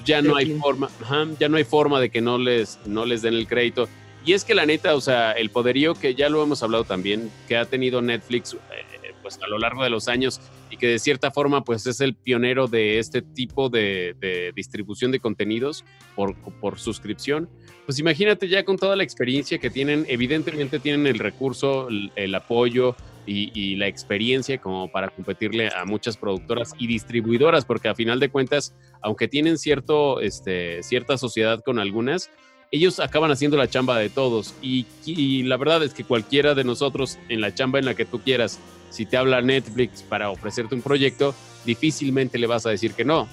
[0.05, 3.21] ya no hay forma, ajá, ya no hay forma de que no les, no les
[3.21, 3.89] den el crédito.
[4.25, 7.29] Y es que la neta, o sea, el poderío que ya lo hemos hablado también,
[7.47, 10.39] que ha tenido Netflix eh, pues a lo largo de los años
[10.69, 15.11] y que de cierta forma pues es el pionero de este tipo de, de distribución
[15.11, 15.83] de contenidos
[16.15, 17.49] por, por suscripción.
[17.87, 22.35] Pues imagínate ya con toda la experiencia que tienen, evidentemente tienen el recurso, el, el
[22.35, 22.95] apoyo
[23.25, 28.19] y, y la experiencia como para competirle a muchas productoras y distribuidoras, porque a final
[28.19, 32.29] de cuentas, aunque tienen cierto, este, cierta sociedad con algunas,
[32.71, 34.53] ellos acaban haciendo la chamba de todos.
[34.61, 38.05] Y, y la verdad es que cualquiera de nosotros en la chamba en la que
[38.05, 38.59] tú quieras,
[38.89, 43.27] si te habla Netflix para ofrecerte un proyecto, difícilmente le vas a decir que no.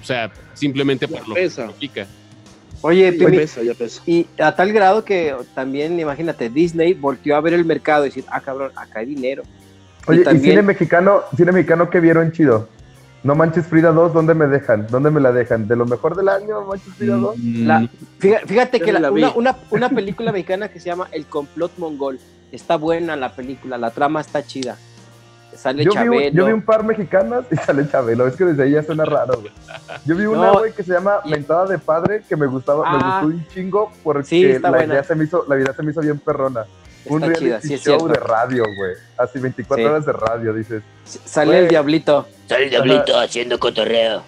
[0.00, 2.06] O sea, simplemente por lo que significa.
[2.80, 4.02] Oye, Ya pesa, ya pesa.
[4.06, 8.24] y a tal grado que también, imagínate, Disney volteó a ver el mercado y decir,
[8.30, 9.42] ah, cabrón, acá hay dinero.
[10.06, 12.68] Oye, y, también- cine mexicano, cine mexicano que vieron chido.
[13.24, 14.86] No manches Frida 2, ¿dónde me dejan?
[14.90, 15.66] ¿Dónde me la dejan?
[15.66, 17.36] ¿De lo mejor del año, manches Frida 2?
[17.38, 17.88] La- Mm,
[18.46, 19.22] Fíjate, que la- la vi.
[19.24, 22.20] una, una, una película mexicana que se llama El complot mongol.
[22.52, 24.76] Está buena la película, la trama está chida.
[25.58, 26.36] Sale Yo vi, un, Chabelo.
[26.36, 28.26] yo vi un par mexicanas y sale Chabelo.
[28.28, 29.52] Es que desde ahí ya suena raro, güey.
[30.04, 32.88] Yo vi una, No, güey, que se llama y- Mentada de Padre, que me gustaba,
[32.92, 33.20] me Ah.
[33.22, 34.94] gustó un chingo porque Sí, está la buena.
[34.94, 36.64] idea se me hizo, la idea se me hizo bien perrona.
[37.06, 38.08] un reality chida, sí es show cierto.
[38.20, 38.92] de radio, güey.
[39.16, 39.90] Así 24 Sí.
[39.90, 40.82] horas de radio, dices.
[41.04, 42.26] Sale el diablito.
[42.46, 44.22] Sale el diablito haciendo cotorreo.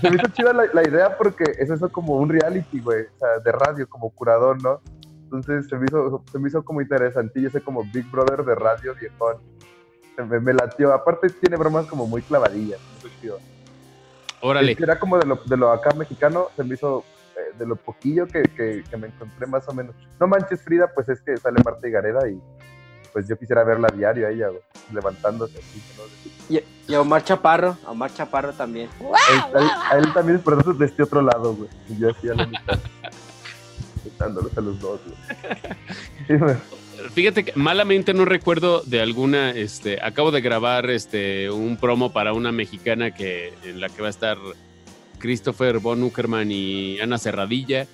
[0.00, 3.02] Se me hizo chida la, la idea porque es eso como un reality, güey.
[3.02, 4.80] O sea, de radio, como curador, ¿no?
[5.24, 8.94] Entonces se me hizo, se me hizo como interesantillo ese como Big Brother de radio
[8.94, 9.36] viejón.
[10.26, 10.92] Me, me latió.
[10.92, 12.80] Aparte tiene bromas como muy clavadillas.
[13.02, 13.38] muy chido.
[14.40, 14.76] Órale.
[14.78, 17.04] Era como de lo, de lo acá mexicano, se me hizo
[17.36, 19.94] eh, de lo poquillo que, que, que me encontré más o menos.
[20.18, 22.40] No manches Frida, pues es que sale Marta y Gareda y
[23.12, 24.48] pues yo quisiera verla a diario a ella,
[24.92, 25.82] levantándose así.
[25.96, 26.56] ¿no?
[26.56, 28.88] Y, y a Omar Chaparro, a Omar Chaparro también.
[29.00, 31.68] A él, a él también, pero eso de este otro lado, güey.
[31.88, 32.78] Y yo así a la mitad.
[34.18, 35.00] Dándolos a los dos,
[36.28, 36.56] güey.
[37.14, 42.32] Fíjate que malamente no recuerdo de alguna, este, acabo de grabar este un promo para
[42.32, 44.38] una mexicana que en la que va a estar
[45.18, 47.86] Christopher Von Uckerman y Ana Serradilla.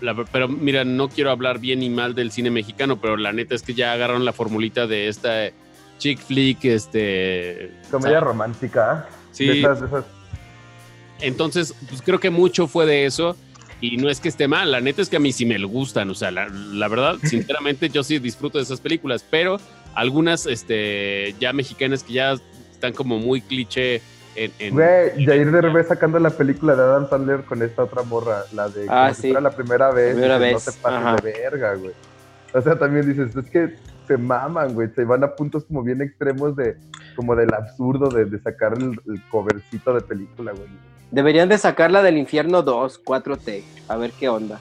[0.00, 3.54] La- pero mira, no quiero hablar bien ni mal del cine mexicano, pero la neta
[3.54, 5.50] es que ya agarraron la formulita de esta
[5.98, 9.06] chick flick, este, Comedia romántica.
[9.08, 9.14] ¿eh?
[9.32, 10.04] sí, De esas, de esas.
[11.20, 13.36] entonces, pues creo que mucho fue de eso.
[13.92, 16.08] Y no es que esté mal, la neta es que a mí sí me gustan.
[16.10, 19.58] O sea, la, la verdad, sinceramente, yo sí disfruto de esas películas, pero
[19.94, 22.32] algunas este, ya mexicanas que ya
[22.72, 24.00] están como muy cliché
[24.36, 24.50] en.
[24.58, 28.68] en- Güey, Jair Derbez sacando la película de Adam Sandler con esta otra morra, la
[28.68, 29.28] de Ah, como si sí.
[29.28, 30.12] fuera la primera vez.
[30.14, 31.92] Primera vez, No te pases de verga, güey.
[32.52, 33.76] O sea, también dices, es que
[34.06, 36.76] se maman, güey, se van a puntos como bien extremos de,
[37.16, 40.68] como del absurdo de, de sacar el, el covercito de película, güey.
[41.14, 43.62] Deberían de sacarla del infierno 2, 4T.
[43.88, 44.60] A ver qué onda.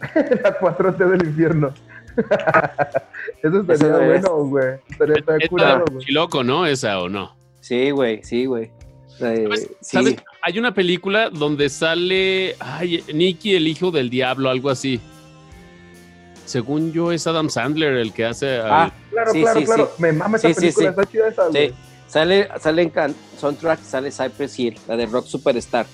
[0.14, 1.72] La 4T del infierno.
[3.42, 4.06] Eso estaría Eso es.
[4.22, 4.74] bueno, güey.
[4.90, 6.06] Estaría, estaría es curado, güey.
[6.08, 6.66] loco, ¿no?
[6.66, 7.34] Esa o no.
[7.60, 8.64] Sí, güey, sí, güey.
[9.20, 9.60] Eh, ¿Sabes?
[9.80, 9.96] sí.
[9.96, 10.16] ¿Sabes?
[10.42, 15.00] Hay una película donde sale ay, Nicky, el hijo del diablo, algo así.
[16.44, 18.58] Según yo, es Adam Sandler el que hace.
[18.58, 19.90] al- Ah, Claro, Sí, claro, sí, claro.
[19.96, 20.02] sí.
[20.02, 20.84] Me mama esa película, sí.
[20.90, 21.74] está chida esa, güey.
[22.08, 25.86] Sale, sale en can- soundtrack, sale Cypress Hill, la de Rock Superstar.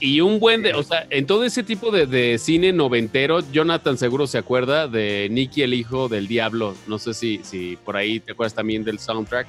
[0.00, 3.98] Y un buen de, o sea, en todo ese tipo de, de cine noventero, Jonathan
[3.98, 6.74] seguro se acuerda de Nicky el hijo del diablo.
[6.86, 9.46] No sé si, si por ahí te acuerdas también del soundtrack.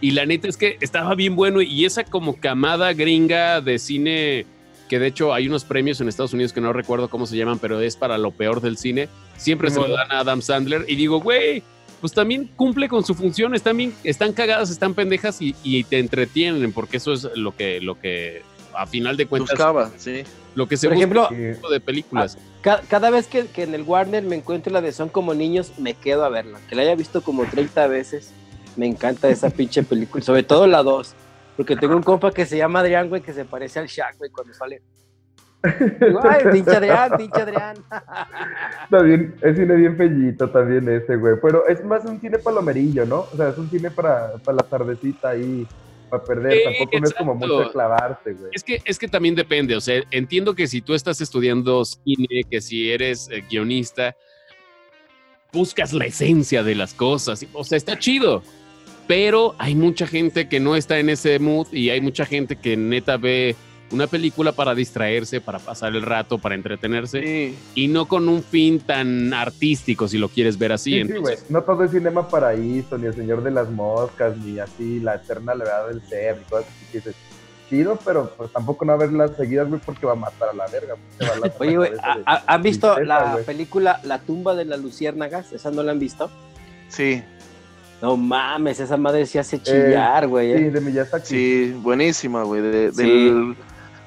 [0.00, 4.46] Y la neta es que estaba bien bueno y esa como camada gringa de cine,
[4.88, 7.58] que de hecho hay unos premios en Estados Unidos que no recuerdo cómo se llaman,
[7.58, 9.08] pero es para lo peor del cine.
[9.36, 11.64] Siempre se lo dan a Adam Sandler y digo, güey,
[12.00, 15.98] pues también cumple con su función, están bien, están cagadas, están pendejas y, y te
[15.98, 18.42] entretienen, porque eso es lo que, lo que
[18.74, 20.22] a final de cuentas Buscaba, sí.
[20.54, 22.38] lo que se Por ejemplo, este tipo de películas.
[22.60, 25.72] ca- cada vez que, que en el Warner me encuentro la de Son como niños,
[25.78, 26.60] me quedo a verla.
[26.68, 28.32] Que la haya visto como 30 veces.
[28.76, 31.12] Me encanta esa pinche película, sobre todo la 2.
[31.56, 34.30] Porque tengo un compa que se llama Adrián, güey, que se parece al Shaq, güey,
[34.30, 34.80] cuando sale.
[35.62, 37.76] Ay, pinche Adrián, pinche Adrián.
[38.84, 41.34] Está bien, es cine bien fellito también ese, güey.
[41.42, 43.26] Pero es más un cine palomerillo, ¿no?
[43.32, 45.66] O sea, es un cine para, para la tardecita ahí.
[46.08, 48.50] para perder, Sí, tampoco no es como mucho clavarse, güey.
[48.52, 52.44] Es que, es que también depende, o sea, entiendo que si tú estás estudiando cine,
[52.48, 54.16] que si eres eh, guionista,
[55.52, 58.42] buscas la esencia de las cosas, o sea, está chido,
[59.08, 62.76] pero hay mucha gente que no está en ese mood y hay mucha gente que
[62.76, 63.56] neta ve
[63.90, 67.58] una película para distraerse, para pasar el rato, para entretenerse Sí.
[67.74, 70.90] y no con un fin tan artístico, si lo quieres ver así.
[70.92, 71.16] Sí, sí, güey.
[71.34, 75.14] entonces, No todo es Cinema Paraíso, ni El Señor de las Moscas, ni así, La
[75.14, 77.14] Eterna Levedad del Ser, y cosas así que dices,
[77.70, 80.94] chido, pero pues tampoco no verlas seguidas, güey, porque va a matar a la verga.
[81.18, 84.80] pues, va a Oye, güey, de- ¿ha- ¿han visto la película La tumba de las
[84.80, 85.52] luciérnagas?
[85.52, 86.30] ¿Esa no la han visto?
[86.88, 87.22] Sí,
[88.00, 90.56] No mames, esa madre sí hace chillar, güey.
[90.56, 90.70] Sí, eh.
[90.70, 91.26] de Miyazaki.
[91.26, 92.62] sí, buenísima, güey.
[92.62, 93.02] de- Sí.
[93.02, 93.56] Del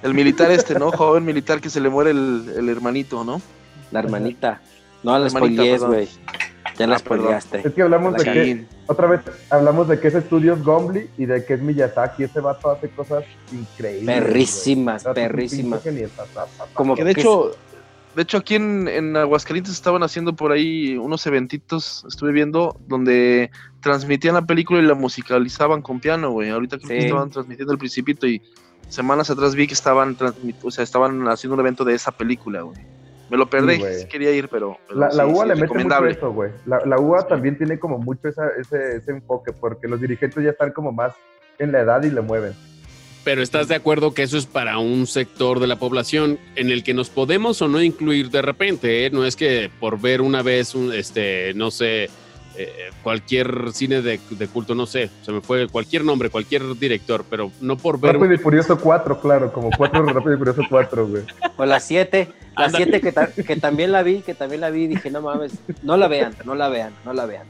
[0.04, 0.92] el militar este, ¿no?
[0.92, 3.42] Joven militar que se le muere el, el hermanito, ¿no?
[3.92, 4.62] La hermanita.
[5.04, 6.08] No la spoilees, güey.
[6.78, 7.68] Ya la Ah, spoileaste.
[7.68, 11.44] Es que hablamos de que, otra vez, hablamos de que es Estudios Gombly y de
[11.44, 12.24] que es Miyazaki.
[12.24, 14.06] Ese vato hace cosas increíbles.
[14.06, 15.82] Perrísimas, perrísimas.
[16.74, 17.52] Como Que de que hecho,
[18.16, 23.50] de hecho aquí en, en Aguascalientes estaban haciendo por ahí unos eventitos, estuve viendo, donde
[23.82, 26.50] transmitían la película y la musicalizaban con piano, güey.
[26.52, 27.06] Ahorita creo que Sí.
[27.08, 28.42] estaban transmitiendo el principito y
[28.92, 30.18] semanas atrás vi que estaban
[30.62, 32.78] o sea, estaban haciendo un evento de esa película, güey.
[33.30, 35.74] Me lo perdí, Sí, quería ir, pero, pero La, la UA sí, le mete mucho
[35.74, 36.12] recomendable.
[36.12, 36.52] eso, güey.
[36.66, 37.26] La, la UA Sí.
[37.30, 41.14] también tiene como mucho esa- ese, ese enfoque, porque los dirigentes ya están como más
[41.58, 42.54] en la edad y le mueven.
[43.24, 46.84] pero estás de acuerdo que eso es para un sector de la población en el
[46.84, 49.12] que nos podemos o no incluir de repente, ¿eh?
[49.12, 52.10] No es que por ver una vez un, este, no sé,
[52.58, 57.26] eh, cualquier cine de, de culto, no sé, se me fue cualquier nombre, cualquier director,
[57.30, 58.14] pero no por ver...
[58.16, 61.24] Rápido y Furioso 4, claro, como 4 Rápido y Furioso 4, güey.
[61.58, 62.28] O la 7,
[62.58, 62.86] la Ándale.
[62.86, 65.98] 7 que, ta- que también la vi, que también la vi, dije, no mames, no
[65.98, 67.46] la vean, no la vean, no la vean.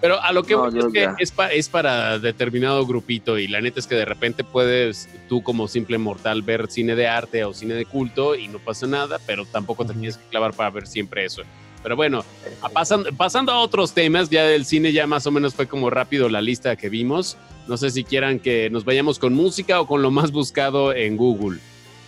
[0.00, 1.14] Pero a lo que No, voy es que ya.
[1.18, 5.42] es, pa- es para determinado grupito y la neta es que de repente puedes tú
[5.42, 9.18] como simple mortal ver cine de arte o cine de culto y no pasa nada,
[9.26, 11.42] pero tampoco te tienes que clavar para ver siempre eso.
[11.82, 12.24] Pero bueno,
[12.62, 15.90] a- pasando, pasando a otros temas, ya del cine ya más o menos fue como
[15.90, 17.36] rápido la lista que vimos.
[17.68, 21.16] No sé si quieran que nos vayamos con música o con lo más buscado en
[21.16, 21.58] Google.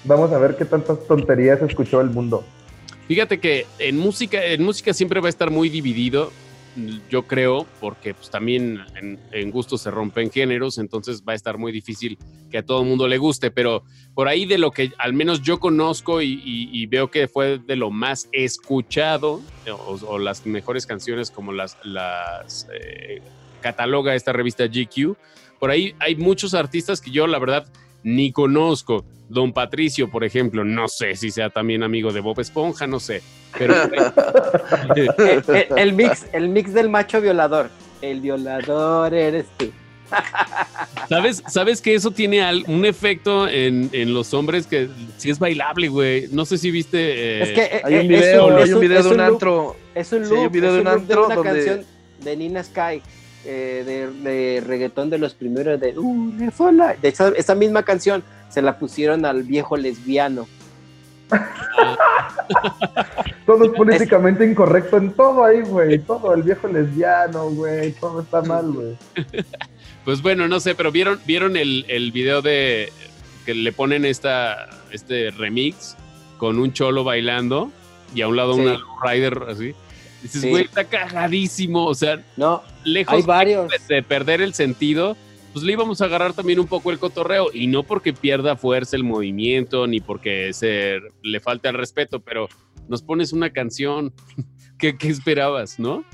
[0.05, 2.45] Vamos a ver qué tantas tonterías escuchó el mundo.
[3.09, 6.33] Fíjate que en música, en música siempre va a estar muy dividido,
[7.11, 11.59] yo creo, porque pues, también en, en gusto se rompen géneros, entonces va a estar
[11.59, 12.17] muy difícil
[12.51, 13.85] que a todo el mundo le guste, pero
[14.15, 17.91] por ahí de lo que al menos yo conozco y, veo que fue de lo
[17.91, 19.41] más escuchado,
[20.07, 21.77] o, las mejores canciones como las,
[22.73, 23.23] eh,
[23.61, 25.17] cataloga esta revista GQ,
[25.59, 27.67] por ahí hay muchos artistas que yo la verdad
[28.03, 29.05] ni conozco.
[29.29, 33.23] Don Patricio, por ejemplo, no sé si sea también amigo de Bob Esponja, no sé.
[33.57, 33.75] Pero
[34.97, 37.71] eh, el, mix, el mix del macho violador.
[38.03, 39.73] El violador eres tú.
[41.09, 45.89] ¿Sabes, sabes que eso tiene un efecto en, en los hombres que sí es bailable,
[45.89, 46.29] güey.
[46.33, 46.99] No sé si viste.
[46.99, 49.11] eh, es que eh, Hay un eh, video, es un, hay un video es de
[49.11, 49.77] un loop, antro.
[49.95, 51.35] Es un Sí, hay un loop, video es de un un loop de antro una
[51.35, 51.85] donde- canción
[52.23, 53.03] de Nina Sky,
[53.45, 56.95] eh, de, de reggaetón de los primeros de "Uh, sola".
[57.01, 60.47] De esa, esa misma canción se la pusieron al viejo lesbiano.
[63.47, 65.99] Todo es políticamente incorrecto en todo ahí, güey.
[65.99, 67.93] Todo, el viejo lesbiano, güey.
[67.93, 68.97] Todo está mal, güey.
[70.05, 72.93] Pues bueno, no sé, pero vieron, vieron el, el video de
[73.47, 75.97] que le ponen esta, este remix
[76.39, 77.71] con un cholo bailando
[78.15, 78.61] y a un lado Sí.
[78.61, 79.75] una rider así.
[80.23, 80.51] Dices, Sí.
[80.51, 81.87] güey, está cagadísimo.
[81.87, 83.71] O sea, No, lejos hay varios.
[83.89, 85.17] de perder el sentido,
[85.53, 87.51] pues le íbamos a agarrar también un poco el cotorreo.
[87.53, 92.49] Y no porque pierda fuerza el movimiento, ni porque se, le falte al respeto, pero
[92.89, 94.13] nos pones una canción.
[94.79, 96.05] ¿Qué, qué esperabas, no?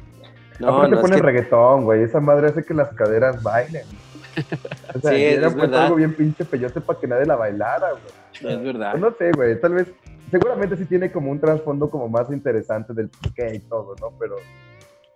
[0.59, 2.03] No, Aparte no, es pone que- reggaetón, güey.
[2.03, 3.85] Esa madre hace que las caderas bailen.
[4.95, 7.89] O sea, Sí, era es pues algo bien pinche peyote para que nadie la bailara,
[7.91, 8.55] güey.
[8.55, 8.93] es verdad.
[8.93, 9.61] Pues no sé, güey.
[9.61, 9.89] Tal vez,
[10.31, 14.13] seguramente sí tiene como un trasfondo como más interesante del por qué y todo, ¿no?
[14.19, 14.37] Pero,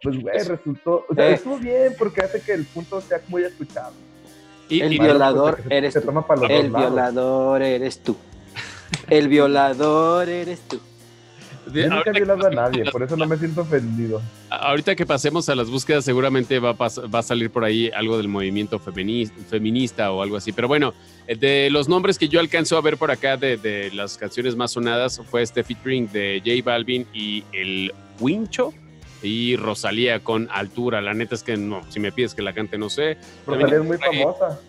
[0.03, 1.05] pues, güey, resultó.
[1.09, 1.35] O sea, Eh.
[1.35, 3.93] estuvo bien porque hace que el punto sea muy escuchado.
[4.69, 6.11] Y, El y- violador se- eres se tú.
[6.49, 6.73] El lados.
[6.91, 8.17] violador eres tú.
[9.09, 10.81] El violador eres tú.
[11.73, 14.21] Yo nunca violado a nadie, por eso no me siento ofendido.
[14.51, 18.17] ahorita que pasemos a las búsquedas, seguramente va a, va a salir por ahí algo
[18.17, 20.53] del movimiento femini- feminista o algo así.
[20.53, 20.93] Pero bueno,
[21.27, 24.57] eh, de los nombres que yo alcanzo a ver por acá de, de las canciones
[24.57, 28.73] más sonadas fue este featuring de J Balvin y el Wincho
[29.23, 31.01] y Rosalía con altura.
[31.01, 33.17] La neta es que no, si me pides que la cante, no sé.
[33.47, 34.61] Rosalía es muy famosa.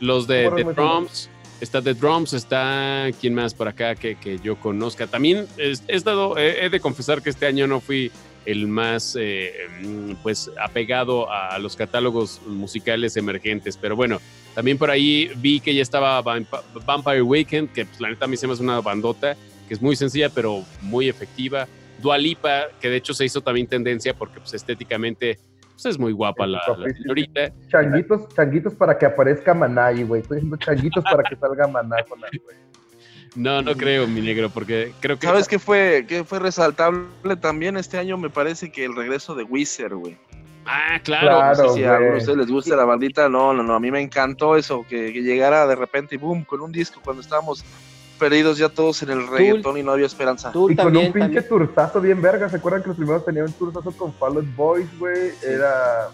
[0.00, 1.28] Los de The Drums.
[1.60, 5.06] Está The Drums, está quién más por acá que, que yo conozca.
[5.08, 8.12] También he estado, he, de confesar que este año no fui
[8.46, 9.52] el más eh,
[9.82, 14.20] mm, pues apegado a los catálogos musicales emergentes, pero bueno,
[14.54, 18.28] También por ahí vi que ya estaba Vamp- Vampire Weekend, que pues, la neta a
[18.28, 19.36] mí se me hace una bandota,
[19.68, 21.68] que es muy sencilla pero muy efectiva.
[22.02, 25.38] Dua Lipa, que de hecho se hizo también tendencia porque pues, estéticamente
[25.82, 26.60] pues, es muy guapa la,
[26.96, 27.52] señorita.
[27.68, 30.22] Changuitos, changuitos para que aparezca Manay, güey.
[30.22, 32.56] Estoy diciendo changuitos para que salga Maná con la, güey.
[33.36, 35.26] No, no creo, mi negro, porque creo que...
[35.26, 38.16] ¿Sabes qué fue, qué fue resaltable también este año?
[38.18, 40.16] Me parece que el regreso de Wizard, güey.
[40.66, 41.28] Ah, claro.
[41.28, 41.62] Claro.
[41.62, 43.28] No sé si a ustedes les gusta la bandita.
[43.28, 43.74] No, no, no.
[43.74, 47.00] A mí me encantó eso, que, que llegara de repente y boom, con un disco
[47.04, 47.64] cuando estábamos
[48.18, 50.52] perdidos ya todos en el reggaetón y no había esperanza.
[50.52, 51.48] Tú Y con un pinche también.
[51.48, 52.48] turzazo bien verga.
[52.48, 55.30] ¿Se acuerdan que los primeros tenían un turzazo con Fall Out Boys, güey?
[55.42, 56.08] Era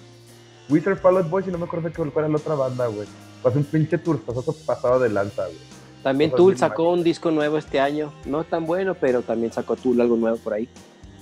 [0.68, 3.08] Wizard Fall Out Boys y no me acuerdo qué cuál era la otra banda, güey.
[3.42, 5.58] Pues un pinche turzazo pasado de lanza, güey.
[6.02, 8.12] También Cosas Tool bien sacó un disco nuevo este año.
[8.26, 10.68] No tan bueno, pero también sacó Tool algo nuevo por ahí.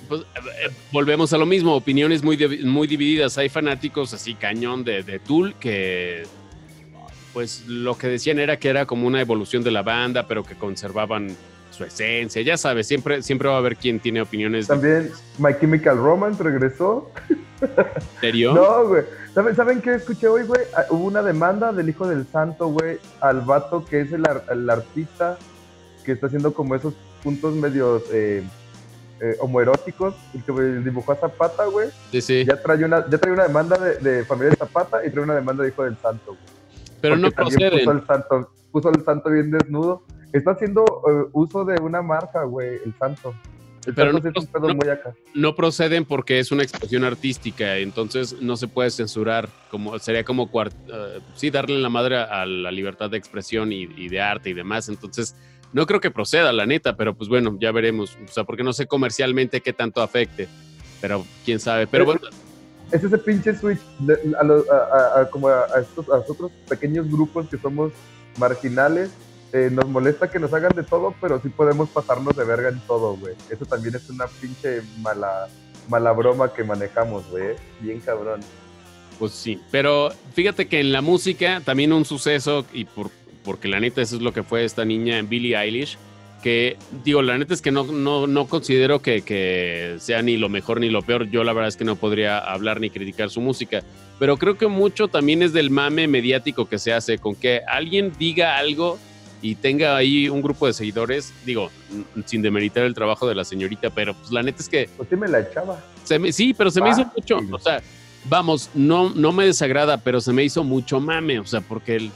[0.08, 0.24] Pues, eh,
[0.66, 3.38] eh, volvemos a lo mismo, opiniones muy, muy divididas.
[3.38, 6.24] Hay fanáticos así cañón de, de Tool que
[7.32, 10.54] pues lo que decían era que era como una evolución de la banda, pero que
[10.54, 11.34] conservaban
[11.70, 12.42] su esencia.
[12.42, 16.42] Ya sabes, siempre, siempre va a haber quien tiene opiniones de También My Chemical Romance
[16.42, 17.10] regresó.
[18.20, 18.52] serio.
[18.54, 19.02] No, güey.
[19.34, 20.60] ¿Saben, ¿Saben qué escuché hoy, güey?
[20.76, 24.44] Ah, Hubo una demanda del hijo del santo, güey, al vato que es el, ar-
[24.50, 25.38] el artista
[26.04, 28.42] que está haciendo como esos puntos medios eh,
[29.20, 30.52] eh, homoeróticos, el que
[30.82, 31.88] dibujó a Zapata, güey.
[32.10, 32.44] Sí, sí.
[32.44, 35.36] Ya trae una, ya trae una demanda de, de familia de Zapata y trae una
[35.36, 36.61] demanda de hijo del santo, güey.
[37.02, 37.80] Pero no proceden.
[37.80, 40.02] Puso al santo, puso al santo bien desnudo.
[40.32, 43.34] Está haciendo eh, uso de una marca, güey, el santo.
[43.84, 44.30] El Pero santo
[44.60, 45.12] no- no- muy acá.
[45.34, 50.48] no proceden porque es una expresión artística, entonces no se puede censurar, como sería como
[50.54, 54.52] eh, sí darle la madre a la libertad de expresión y, y de arte y
[54.54, 55.34] demás, entonces
[55.72, 58.72] no creo que proceda, la neta, pero pues bueno, ya veremos, o sea, porque no
[58.72, 60.46] sé comercialmente qué tanto afecte,
[61.00, 62.20] pero quién sabe, pero bueno,
[62.92, 63.80] es ese pinche switch
[64.38, 67.92] a, los- a- a- como a, estos, a nosotros pequeños grupos que somos
[68.38, 69.10] marginales.
[69.54, 72.80] eh, nos molesta que nos hagan de todo, pero sí podemos pasarnos de verga en
[72.86, 73.34] todo, güey.
[73.50, 75.46] Eso también es una pinche mala,
[75.90, 77.48] mala broma que manejamos, güey.
[77.48, 77.56] ¿eh?
[77.80, 78.40] Bien cabrón.
[79.18, 83.10] pues sí, pero fíjate que en la música también un suceso, y por,
[83.44, 85.98] porque la neta eso es lo que fue esta niña Billie Eilish,
[86.42, 90.48] que digo, la neta es que no, no, no considero que, que sea ni lo
[90.48, 91.30] mejor ni lo peor.
[91.30, 93.82] Yo la verdad es que no podría hablar ni criticar su música.
[94.18, 98.12] Pero creo que mucho también es del mame mediático que se hace, con que alguien
[98.18, 98.98] diga algo
[99.40, 101.70] y tenga ahí un grupo de seguidores, digo,
[102.26, 105.16] sin demeritar el trabajo de la señorita, pero pues la neta es que Pues sí
[105.16, 105.82] me la echaba.
[106.04, 107.82] se me- sí, pero se me hizo mucho, o sea,
[108.26, 112.10] vamos, no, no me desagrada, pero se me hizo mucho mame, o sea, porque el,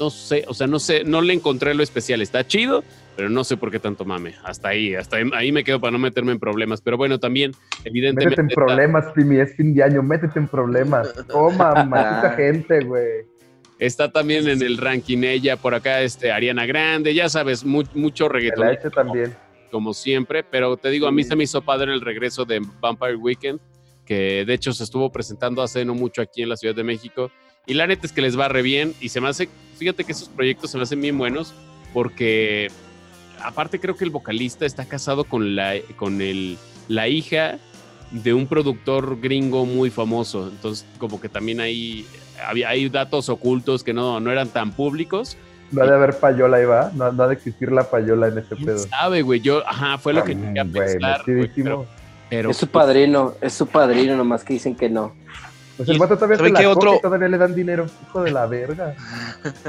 [0.00, 2.82] no sé, o sea, no sé, no le encontré lo especial, está chido,
[3.16, 5.90] pero no sé por qué tanto mame, hasta ahí, hasta ahí, ahí me quedo para
[5.90, 7.52] no meterme en problemas, pero bueno, también,
[7.84, 11.12] evidentemente, Métete en problemas, Pimi, es fin de año, métete en problemas.
[11.26, 13.24] Toma, maldita gente, güey.
[13.78, 18.28] está también en el ranking ella, por acá, este, Ariana Grande, ya sabes, mu- mucho
[18.28, 18.66] reggaetón.
[18.66, 19.34] la también.
[19.70, 23.16] como siempre, pero te digo, a mí se me hizo padre el regreso de Vampire
[23.16, 23.60] Weekend,
[24.04, 27.30] que de hecho se estuvo presentando hace no mucho aquí en la Ciudad de México,
[27.66, 30.12] y la neta es que les va re bien, y se me hace, fíjate que
[30.12, 31.52] esos proyectos se me hacen bien buenos,
[31.92, 32.70] porque
[33.42, 36.58] aparte creo que el vocalista está casado con la, con el,
[36.88, 37.58] la hija
[38.10, 42.06] de un productor gringo muy famoso, entonces como que también hay,
[42.46, 45.36] había, hay datos ocultos que no, no eran tan públicos,
[45.72, 46.92] No ha de haber payola ahí, va.
[46.94, 48.78] No, no ha de existir la payola en este ¿Quién pedo.
[48.78, 49.40] sabe, güey?
[49.40, 51.64] Yo, ajá, fue lo que llegué a pensar, güey, metidísimo.
[51.64, 51.86] pero,
[52.30, 55.12] pero es su padrino, es su padrino, nomás que dicen que no.
[55.76, 56.38] Pues el vato todavía
[57.02, 57.86] todavía le dan dinero.
[58.08, 58.94] Hijo de la verga.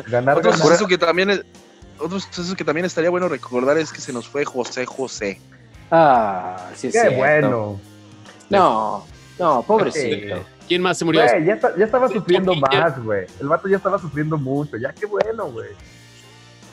[0.08, 0.66] Ganar, Otro ganar.
[0.66, 1.44] suceso que también es-
[2.00, 5.40] otro suceso que también estaría bueno recordar es que se nos fue José José.
[5.92, 7.18] Ah, sí es Qué cierto.
[7.18, 7.80] bueno.
[8.50, 9.06] No,
[9.40, 10.38] no, pobrecito.
[10.38, 10.42] Sí.
[10.68, 11.24] ¿quién más se murió?
[11.24, 13.26] Güey, ya, está- ya estaba sufriendo más, güey.
[13.40, 14.76] El vato ya estaba sufriendo mucho.
[14.78, 15.70] Ya qué bueno, güey.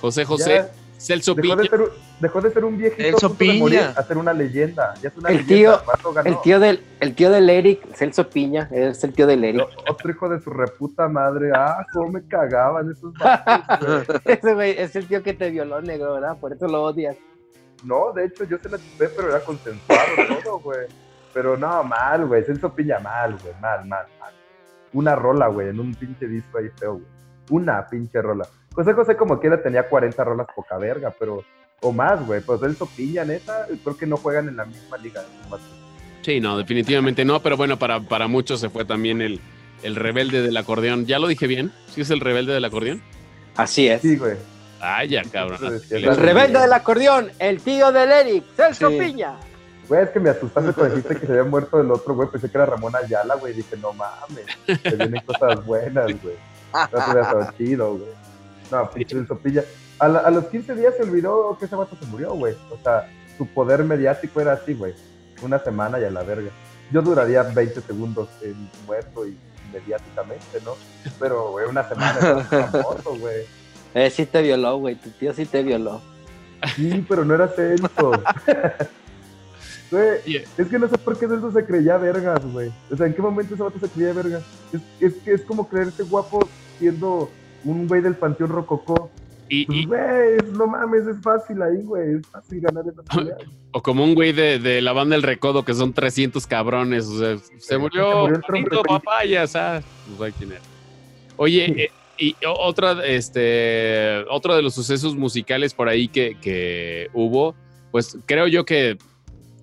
[0.00, 1.56] José José, Ya Celso Dejó Piña.
[1.62, 1.88] de, ser, un-
[2.20, 4.94] dejó de ser un viejito El a punto de morir a ser una leyenda.
[5.02, 5.82] Ya es una El leyenda.
[5.82, 6.22] tío-.
[6.24, 9.66] El tío del, el tío del Eric, Celso Piña, es el tío del Eric.
[9.88, 11.50] Otro hijo de su reputa madre.
[11.54, 14.06] Ah, cómo me cagaban esos vatos.
[14.24, 16.36] Ese güey es el tío que te violó, negro, ¿verdad?
[16.40, 17.16] Por eso lo odias.
[17.82, 20.00] No, de hecho, yo se la chupé, pero era consensuado
[20.44, 20.86] todo, güey.
[21.34, 22.44] Pero no, mal, güey.
[22.44, 23.52] Celso Piña, mal, güey.
[23.60, 24.32] Mal, mal, mal.
[24.94, 27.04] Una rola, güey, en un pinche disco ahí feo, güey.
[27.50, 28.46] Una pinche rola.
[28.74, 31.44] José José como quiera tenía 40 rolas poca verga, pero...
[31.80, 32.40] O más, güey.
[32.40, 35.22] Pues Celso Piña, neta, creo que no juegan en la misma liga.
[36.22, 39.40] Sí, no, definitivamente no, pero bueno, para, para muchos se fue también el,
[39.82, 41.04] el rebelde del acordeón.
[41.04, 41.72] ¿Ya lo dije bien?
[41.88, 43.02] ¿Sí es el rebelde del acordeón?
[43.56, 44.00] Así es.
[44.00, 44.36] Sí, güey.
[45.08, 45.58] Ya, cabrón.
[45.90, 48.98] El rebelde del acordeón, el tío del Eric, Celso Sí.
[48.98, 49.36] Piña.
[49.88, 52.28] Güey, es que me asustaste cuando dijiste que se había muerto el otro, güey.
[52.30, 53.52] Pensé que era Ramón Ayala, güey.
[53.52, 54.46] Dije, no mames.
[54.82, 56.36] Se vienen cosas buenas, güey.
[56.72, 58.23] No hubiera estado chido, güey.
[58.70, 59.64] No, pinche el sopilla.
[59.98, 62.54] A, la- a los 15 días se olvidó que ese vato se murió, güey.
[62.70, 63.08] O sea,
[63.38, 64.94] su poder mediático era así, güey.
[65.42, 66.50] Una semana y a la verga.
[66.92, 69.36] Yo duraría 20 segundos en muerto y
[69.72, 70.72] mediáticamente, ¿no?
[71.18, 73.42] Pero, güey, una semana era famoso, güey.
[73.94, 74.96] Eh, sí te violó, güey.
[74.96, 76.00] Tu tío sí te violó.
[76.76, 78.12] Sí, pero no era Celso.
[79.90, 82.72] Güey, Oye, es que no sé por qué Celso se creía vergas, güey.
[82.90, 84.42] O sea, ¿en qué momento ese vato se creía vergas?
[84.72, 86.48] Es, es que es como creerse guapo
[86.78, 87.30] siendo
[87.64, 89.10] un güey del panteón rococó.
[89.48, 92.14] y, Pues, y- güey, no mames, es fácil ahí, güey.
[92.18, 93.36] Es fácil ganar esa pelea.
[93.72, 97.06] o como un güey de, de la banda El Recodo, que son 300 cabrones.
[97.06, 99.82] O sea, se murió, se murió Papayas, ah,
[100.16, 100.60] pues hay quién era.
[101.36, 107.54] Oye, eh, y otra, este, otro de los sucesos musicales por ahí que, que hubo,
[107.90, 108.96] pues creo yo que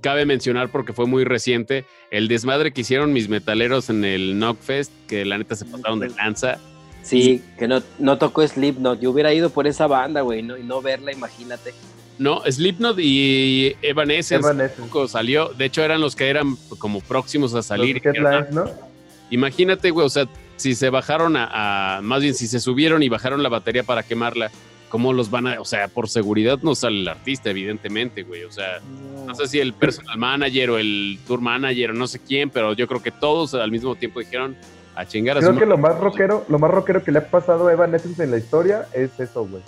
[0.02, 4.91] cabe mencionar porque fue muy reciente, el desmadre que hicieron mis metaleros en el Knockfest,
[5.08, 6.58] que la neta se pasaron de lanza.
[7.04, 8.99] Sí, que no, no tocó Slipknot.
[8.99, 11.74] Yo hubiera ido por esa banda, güey, no, y no verla, imagínate.
[12.20, 15.08] No, Slipknot y Evanescence Evanescence.
[15.08, 15.49] salió.
[15.49, 18.02] De hecho, eran los que eran como próximos a salir.
[18.04, 18.66] Los headlines, ¿no?
[19.32, 20.28] Imagínate, güey, o sea,
[20.58, 24.04] si se bajaron a, a- más bien si se subieron y bajaron la batería para
[24.04, 24.52] quemarla,
[24.89, 28.52] ¿cómo los van a, o sea, por seguridad no sale el artista, evidentemente, güey, o
[28.52, 28.82] sea,
[29.26, 32.74] no sé si el personal manager o el tour manager o no sé quién, pero
[32.74, 34.56] yo creo que todos al mismo tiempo dijeron
[34.96, 37.28] a chingar a Creo su que lo más rockero, lo más rockero que le ha
[37.28, 39.64] pasado a Evanescence en la historia es eso, güey.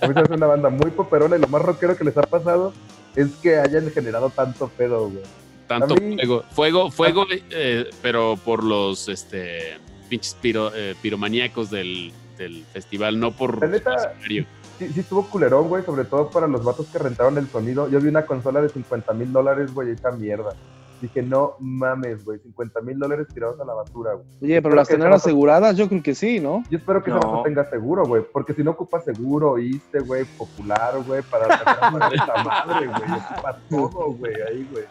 [0.00, 2.72] A hace una banda muy poperona y lo más rockero que les ha pasado
[3.16, 5.22] es que hayan generado tanto pedo, güey.
[5.66, 9.76] tanto a mí- fuego, fuego, fuego, eh, pero por los, este,
[10.08, 14.46] pinches piro, eh, piromaníacos del, del festival, no por La neta, el escenario.
[14.78, 17.88] Sí, sí estuvo culerón, güey, sobre todo para los vatos que rentaron el sonido.
[17.90, 20.54] Yo vi una consola de 50 mil dólares, güey, esa mierda.
[21.00, 24.26] Dije, no mames, güey, 50 mil dólares tirados a la basura, güey.
[24.42, 26.64] Oye, pero las tener aseguradas, yo creo que sí, ¿no?
[26.70, 27.42] Yo espero que No.
[27.44, 32.42] tenga seguro, güey, porque si no ocupa seguro, oíste, güey, popular, güey, para sacar esta
[32.42, 33.00] madre, güey.
[33.20, 34.84] Ocupa todo, güey, ahí, güey.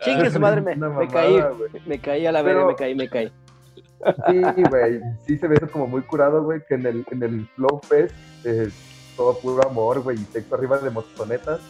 [0.00, 1.40] Chingue su madre, me, Una me mamada, caí.
[1.40, 1.70] güey.
[1.86, 3.32] Me caí a la verga, me caí, me caí.
[4.26, 7.46] Sí, güey, sí se ve eso como muy curado, güey, que en el, en el
[7.54, 8.12] Flow Fest,
[8.44, 8.68] eh,
[9.16, 11.60] todo puro amor, güey, y sexo arriba de motonetas.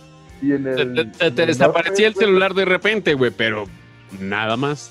[0.41, 0.95] Y en Te, el.
[0.95, 3.65] te- te- en el desaparecía el celular de repente, güey, pero
[4.21, 4.91] nada más.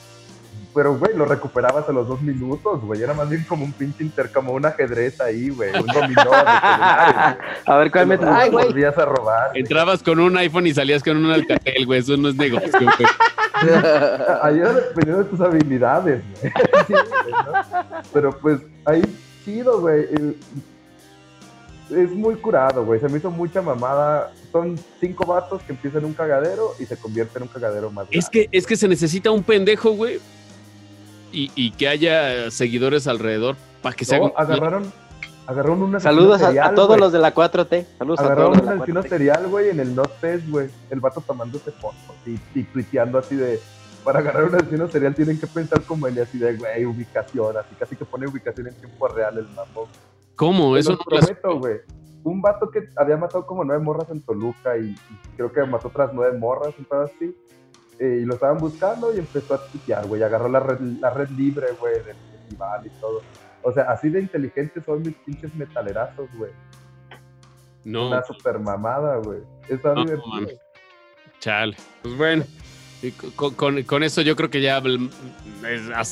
[0.74, 3.02] Pero, güey, lo recuperabas a los dos minutos, güey.
[3.04, 5.70] Era más bien como un pinche inter, como un ajedrez ahí, güey.
[5.78, 6.32] Un dominó.
[6.32, 8.50] A ver cuál me güey.
[8.50, 9.50] volvías a robar.
[9.50, 9.62] güey.
[9.62, 12.00] Entrabas con un iPhone y salías con un Alcatel, güey.
[12.00, 13.10] Eso no es negocio, güey.
[14.44, 16.54] Ahí era dependiendo de tus habilidades, güey.
[16.88, 18.02] Sí, güey, ¿no?
[18.14, 19.02] Pero pues ahí
[19.46, 20.06] chido, güey.
[20.12, 20.38] El-
[21.92, 23.00] Es muy curado, güey.
[23.00, 24.32] Se me hizo mucha mamada.
[24.52, 28.30] Son cinco vatos que empiezan un cagadero y se convierten en un cagadero más Es
[28.30, 28.50] grande.
[28.50, 30.20] que, es que se necesita un pendejo, güey.
[31.32, 34.28] Y, y que haya seguidores alrededor para que se haga.
[34.28, 34.92] No, agarraron,
[35.48, 37.86] agarraron una Saludos a, serial, a todos los de la 4T.
[37.98, 39.10] Saludos a todos Agarraron los de un la asesino 4T.
[39.10, 40.70] serial, güey, en el Not Fest, güey.
[40.90, 43.60] El vato tomándose fotos y, y tuiteando así de.
[44.04, 47.76] Para agarrar un asesino serial tienen que pensar como él, así de, güey, ubicación, así
[47.78, 49.88] casi que pone ubicación en tiempo real el mamón.
[50.42, 50.74] ¿Cómo?
[50.74, 51.78] Te Eso no prometo, güey.
[52.24, 54.98] Un vato que había matado como nueve morras en Toluca y, y
[55.38, 57.36] creo que mató otras nueve morras, un pedo así.
[58.00, 60.24] Eh, y lo estaban buscando y empezó a tuitear, güey.
[60.24, 63.22] Agarró la red, la red libre, güey, del festival y todo.
[63.62, 66.52] O sea, así de inteligentes son mis pinches metalerazos, güey.
[67.84, 69.42] No, Una super mamada, güey.
[69.70, 70.28] Está No, divertido.
[70.34, 70.48] man.
[71.40, 71.78] chale.
[72.02, 72.44] Pues bueno.
[73.04, 74.82] Y Con, con- con eso yo creo que ya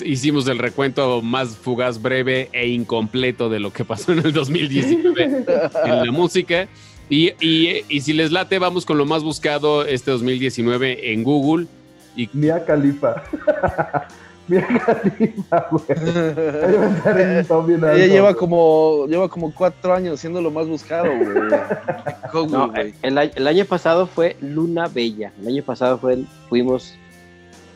[0.06, 5.24] hicimos el recuento más fugaz, breve e incompleto de lo que pasó en el 2019
[5.86, 6.68] en la música.
[7.10, 11.68] Y, y- y si les late, vamos con lo más buscado este 2019 en Google.
[12.16, 13.24] Y Mia Califa.
[14.50, 15.86] Mia Califa, güey.
[17.96, 21.50] Ella lleva como, lleva como cuatro años siendo lo más buscado, güey.
[22.50, 22.94] No, güey.
[23.02, 25.32] el, año- el año pasado fue Luna Bella.
[25.42, 26.96] El año pasado fue, fuimos.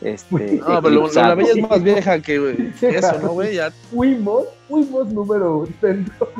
[0.02, 1.36] Este, No, pero eclipsados.
[1.38, 3.54] bella es más vieja que, güey, que eso, ¿no, güey?
[3.54, 6.30] Ya Fuimos, fuimos número centro.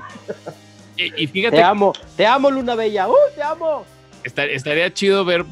[0.97, 3.09] y- y fíjate Te amo, te amo, Luna Bella.
[3.09, 3.85] ¡Uh, te amo!
[4.22, 5.45] Estar- estaría chido ver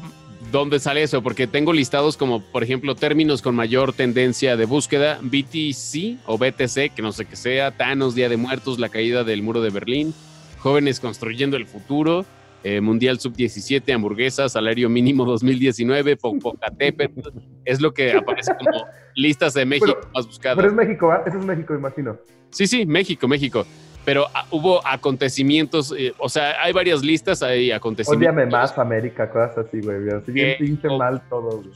[0.53, 5.17] dónde sale eso, porque tengo listados como, por ejemplo, términos con mayor tendencia de búsqueda,
[5.23, 9.41] BTC o BTC, que no sé qué sea, Thanos, Día de Muertos, la caída del
[9.41, 10.13] muro de Berlín,
[10.59, 12.23] jóvenes construyendo el futuro,
[12.63, 17.29] eh, Mundial Sub-17, hamburguesa, salario mínimo 2019, Popocatépetl,
[17.65, 18.85] es lo que aparece como
[19.15, 20.55] listas de México Pero- más buscadas.
[20.57, 21.23] Pero es México, ¿va?
[21.25, 22.15] Eso es México, imagino.
[22.51, 23.65] Sí, sí, México, México.
[24.05, 28.33] Pero ah, hubo acontecimientos, eh, o sea, hay varias listas, hay acontecimientos.
[28.33, 30.09] Odiame más, América, cosas así, güey.
[30.09, 30.97] Así bien Eh, pinche oh.
[30.97, 31.71] mal todo, güey.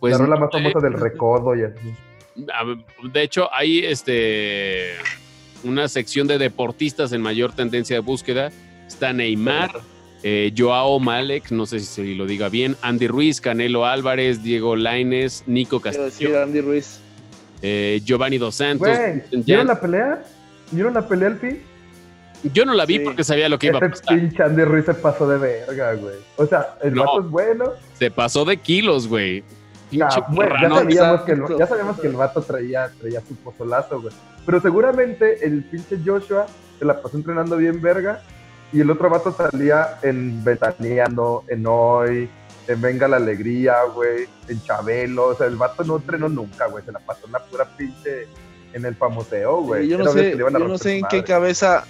[0.00, 1.94] Pues, la rola más eh, famosa del recodo y así.
[2.52, 2.76] a ver,
[3.12, 4.94] De hecho, hay este.
[5.64, 8.50] una sección de deportistas en mayor tendencia de búsqueda.
[8.86, 9.70] Está Neymar,
[10.22, 15.44] eh, Joao Malek, no sé si lo diga bien, Andy Ruiz, Canelo Álvarez, Diego Laines,
[15.46, 17.00] Nico Quiero decir Castillo, Andy Ruiz.
[17.62, 18.88] eh, Giovanni Dos Santos.
[18.88, 20.24] Güey, Vincent ¿vieron la pelea?
[20.70, 21.62] ¿Vieron la pelea al fin?
[22.52, 23.04] Yo no la vi Sí.
[23.04, 24.16] porque sabía lo que iba a pasar.
[24.16, 26.14] pinche Andy Ruiz se pasó de verga, güey.
[26.36, 27.04] O sea, el No.
[27.04, 27.64] vato es bueno.
[27.98, 29.42] Se pasó de kilos, güey.
[29.90, 33.34] Pinche Ah, bueno, ya, sabíamos que el, ya sabíamos que el vato traía, traía su
[33.36, 34.14] pozolazo, güey.
[34.46, 36.46] Pero seguramente el pinche Joshua
[36.78, 38.22] se la pasó entrenando bien verga.
[38.70, 42.28] Y el otro vato salía en Ventaneando, en Hoy,
[42.68, 45.28] en Venga la Alegría, güey, en Chabelo.
[45.28, 46.84] O sea, el vato no entrenó nunca, güey.
[46.84, 48.26] Se la pasó en la pura pinche
[48.72, 49.84] en el famoseo, güey.
[49.84, 51.84] Sí, yo no Era sé, yo no sé en qué cabeza,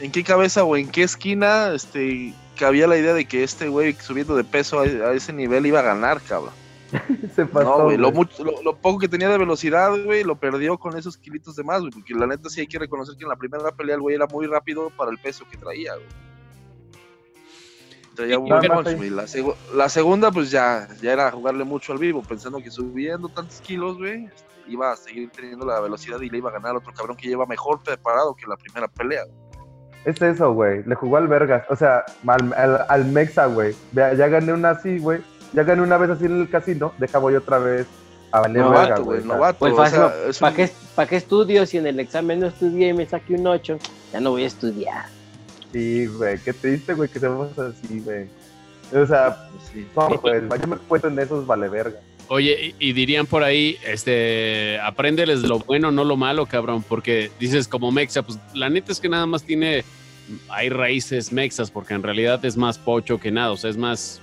[0.00, 3.94] en qué cabeza o en qué esquina, este, cabía la idea de que este güey
[3.94, 6.52] subiendo de peso a, a ese nivel iba a ganar, cabrón.
[7.36, 8.16] Se pasó, No, güey, lo, güey.
[8.26, 11.62] mucho- lo, lo poco que tenía de velocidad, güey, lo perdió con esos kilitos de
[11.64, 14.00] más, güey, porque la neta sí hay que reconocer que en la primera pelea el
[14.00, 16.06] güey era muy rápido para el peso que traía, güey.
[18.14, 19.10] Traía Sí, un punch, güey.
[19.10, 19.26] La,
[19.74, 23.96] la segunda, pues ya, ya era jugarle mucho al vivo, pensando que subiendo tantos kilos,
[23.98, 26.92] güey, este, iba a seguir teniendo la velocidad y le iba a ganar a otro
[26.92, 29.22] cabrón que lleva mejor preparado que la primera pelea.
[30.04, 30.82] Es eso, güey.
[30.84, 31.64] Le jugó al Vergas.
[31.68, 33.74] O sea, al, al, al Mexa, güey.
[33.92, 35.20] Ya gané una así, güey.
[35.52, 36.92] Ya gané una vez así en el casino.
[36.98, 37.86] Deja voy otra vez
[38.30, 39.24] a valer verga, Novato, güey.
[39.24, 39.58] novato.
[39.58, 42.40] Pues o fácil, sea, es ¿para un- qué, pa' qué estudio si en el examen
[42.40, 43.78] no estudié y me saqué un 8?
[44.12, 45.06] Ya no voy a estudiar.
[45.72, 46.38] Sí, güey.
[46.38, 48.28] Qué triste, güey, que seamos así, güey.
[48.94, 49.86] O sea, sí.
[49.96, 50.40] no, güey.
[50.60, 51.98] Yo me puesto en esos vale verga.
[52.30, 57.66] Oye, y, dirían por ahí, este, apréndeles lo bueno, no lo malo, cabrón, porque dices
[57.66, 59.82] como mexa, pues la neta es que nada más tiene,
[60.50, 64.20] hay raíces mexas, porque en realidad es más pocho que nada, o sea, es más,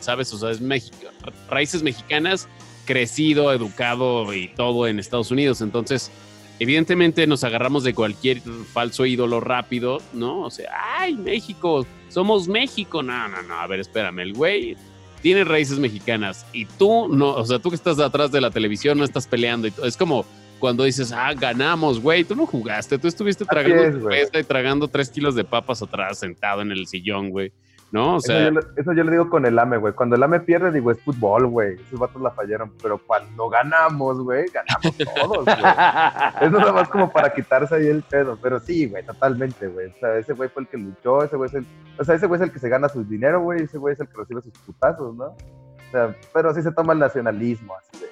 [0.00, 0.32] ¿sabes?
[0.32, 1.08] O sea, es México,
[1.50, 2.48] raíces mexicanas,
[2.84, 6.12] crecido, educado y todo en Estados Unidos, entonces,
[6.60, 8.40] evidentemente nos agarramos de cualquier
[8.72, 10.42] falso ídolo rápido, ¿no?
[10.42, 14.76] O sea, ay, México, somos México, no, no, no, a ver, espérame, el güey
[15.20, 18.98] tiene raíces mexicanas y tú no, o sea, tú que estás atrás de la televisión
[18.98, 19.72] no estás peleando y.
[19.84, 20.24] Es como
[20.58, 24.88] cuando dices, ah, ganamos, güey, tú no jugaste, tú estuviste Así tragando es, y tragando
[24.88, 27.52] tres kilos de papas atrás sentado en el sillón, güey,
[27.90, 28.16] ¿no?
[28.16, 29.94] O Eso, sea, yo, eso yo le digo con el AME, güey.
[29.94, 31.74] Cuando el AME pierde, digo, es fútbol, güey.
[31.74, 32.72] Esos vatos la fallaron.
[32.82, 35.56] Pero cuando ganamos, güey, ganamos todos, güey.
[36.42, 38.38] Eso nada más como para quitarse ahí el pedo.
[38.42, 39.86] Pero sí, güey, totalmente, güey.
[39.86, 41.66] O sea, ese güey fue el que luchó, ese güey es el...
[41.98, 43.62] O sea, ese güey es el que se gana su dinero, güey.
[43.62, 45.26] Ese güey es el que recibe sus putazos, ¿no?
[45.26, 48.08] O sea, pero sí se toma el nacionalismo, así de...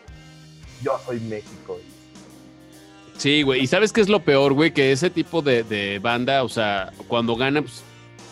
[0.83, 1.79] Yo soy México.
[3.17, 3.63] sí, güey.
[3.63, 4.73] ¿Y sabes qué es lo peor, güey?
[4.73, 7.83] Que ese tipo de, de banda, o sea, cuando gana, pues,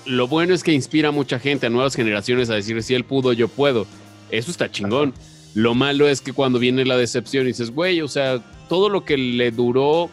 [0.06, 3.04] lo bueno es que inspira a mucha gente, a nuevas generaciones a decir, si él
[3.04, 3.86] pudo, yo puedo.
[4.30, 5.14] Eso está chingón.
[5.54, 9.04] Lo malo es que cuando viene la decepción y dices, güey, o sea, todo lo
[9.04, 10.10] que le duró,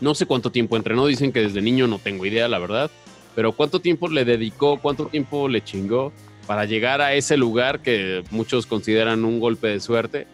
[0.00, 2.90] no sé cuánto tiempo entrenó, dicen que desde niño no tengo idea, la verdad,
[3.34, 6.12] pero cuánto tiempo le dedicó, cuánto tiempo le chingó
[6.46, 10.26] para llegar a ese lugar que muchos consideran un golpe de suerte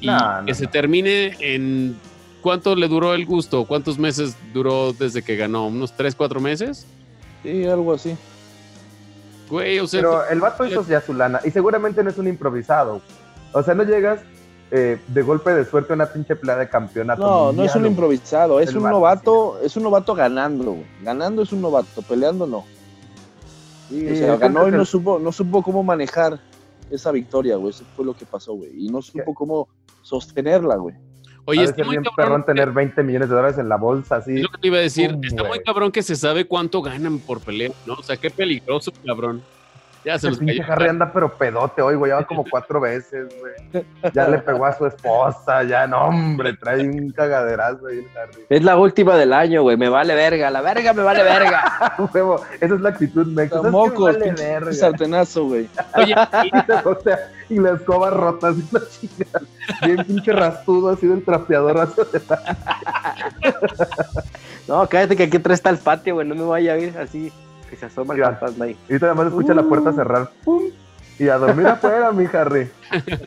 [0.00, 1.96] y No, no, que se termine en
[2.40, 6.86] cuánto le duró el gusto, cuántos meses duró desde que ganó, unos 3, 4 meses.
[7.42, 8.16] Sí, algo así.
[9.50, 11.40] Güey, o sea, Pero el vato hizo ya su lana.
[11.44, 13.02] Y seguramente no es un improvisado.
[13.52, 14.20] O sea, no llegas
[14.70, 17.20] eh, de golpe de suerte a una pinche pelea de campeonato.
[17.20, 20.76] No, no es un mundial, improvisado, es un vato, novato, es un novato ganando.
[21.02, 22.64] Ganando es un novato, peleando no.
[23.90, 26.40] Sí, o sea, ganó y no supo, no supo cómo manejar
[26.90, 27.70] esa victoria, güey.
[27.70, 28.86] Eso fue lo que pasó, güey.
[28.86, 29.68] Y no supo cómo
[30.00, 30.94] sostenerla, güey.
[31.44, 34.36] Oye, está muy cabrón perrón tener 20 millones de dólares en la bolsa, así.
[34.36, 35.16] Es lo que te iba a decir.
[35.22, 37.94] Está muy cabrón que se sabe cuánto ganan por pelea, ¿no?
[37.94, 39.42] O sea, qué peligroso, cabrón.
[40.04, 40.72] Ya se El los pinche cayó.
[40.72, 42.10] Harry anda pero pedote hoy, güey.
[42.10, 43.84] Ya va como cuatro veces, güey.
[44.12, 48.42] Ya le pegó a su esposa, ya no, hombre, trae un cagaderazo ahí el Harry.
[48.48, 49.76] Es la última del año, güey.
[49.76, 50.50] Me vale verga.
[50.50, 51.94] La verga me vale verga.
[52.14, 53.56] Huevo, esa es la actitud mexa.
[53.56, 54.72] ¿Sabes qué me Mocos, vale pinche verga?
[54.72, 55.68] sartenazo, güey.
[55.96, 56.14] Oye,
[56.84, 59.40] O sea, y la escoba rota, así la chingada.
[59.86, 61.88] Bien pinche rastudo, así del trapeador.
[64.68, 66.26] No, cállate que aquí atrás está el patio, güey.
[66.26, 67.32] No me vaya a ir así.
[67.72, 68.32] Que se asoma el Ya.
[68.32, 68.76] fantasma ahí.
[68.86, 70.30] Y además escucha la puerta cerrar.
[70.44, 70.64] ¡Pum!
[71.18, 72.68] Y a dormir afuera, mi Harry.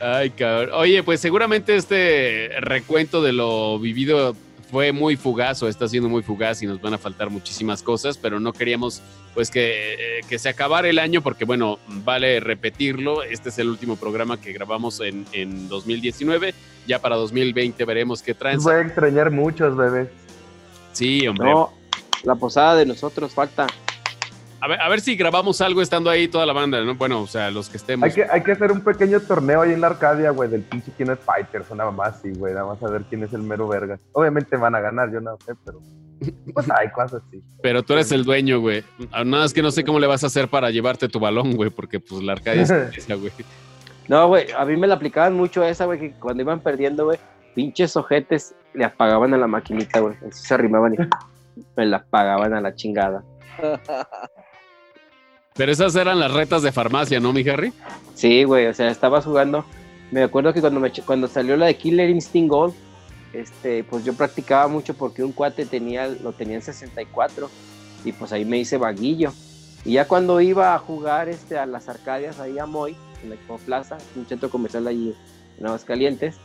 [0.00, 0.70] Ay, cabrón.
[0.74, 4.36] Oye, pues seguramente este recuento de lo vivido
[4.70, 8.18] fue muy fugaz o está siendo muy fugaz y nos van a faltar muchísimas cosas,
[8.18, 9.00] pero no queríamos
[9.32, 13.68] pues que, eh, que se acabara el año porque bueno, vale repetirlo, este es el
[13.70, 16.52] último programa que grabamos en, en 2019,
[16.86, 18.58] ya para 2020 veremos qué traen.
[18.62, 20.08] Voy a extrañar muchos, bebés.
[20.92, 21.50] Sí, hombre.
[21.50, 21.72] No,
[22.24, 23.66] la posada de nosotros falta.
[24.60, 26.96] A ver, a ver si grabamos algo estando ahí toda la banda, ¿no?
[26.96, 28.08] Bueno, o sea, los que estemos.
[28.08, 30.90] Hay que, hay que hacer un pequeño torneo ahí en la Arcadia, güey, del pinche
[30.98, 32.54] King of Fighters, o nada más así, güey.
[32.54, 33.98] Nada más a ver quién es el mero verga.
[34.12, 35.80] Obviamente van a ganar, yo no sé, pero.
[36.52, 37.40] Pues hay cosas así.
[37.62, 38.82] Pero tú eres el dueño, güey.
[39.12, 41.54] Ah, Nada es que no sé cómo le vas a hacer para llevarte tu balón,
[41.54, 43.30] güey, porque pues la Arcadia es esa, güey.
[44.08, 47.18] No, güey, a mí me la aplicaban mucho esa, güey, que cuando iban perdiendo, güey,
[47.54, 50.16] pinches ojetes le apagaban a la maquinita, güey.
[50.28, 50.96] Así se arrimaban y
[51.76, 53.24] me la apagaban a la chingada.
[55.54, 57.72] Pero esas eran las retas de farmacia, ¿no, mi Harry?
[58.14, 59.64] Sí, güey, o sea, estabas jugando.
[60.12, 62.74] Me acuerdo que cuando, me, cuando salió la de Killer Instinct Gold,
[63.32, 67.50] este, pues yo practicaba mucho porque un cuate tenía, lo tenía en 64
[68.04, 69.32] y pues ahí me hice vaguillo.
[69.84, 73.34] Y ya cuando iba a jugar este, a las Arcadias, ahí a Moy, en la
[73.34, 75.14] Expo Plaza, un centro comercial allí
[75.58, 76.36] en Aguascalientes,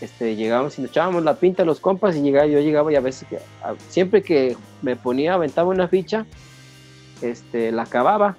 [0.00, 3.00] este, llegábamos y nos echábamos la pinta los compas y llegaba, yo llegaba y a
[3.00, 3.26] veces,
[3.62, 6.26] a- siempre que me ponía, aventaba una ficha,
[7.22, 8.36] este, la acababa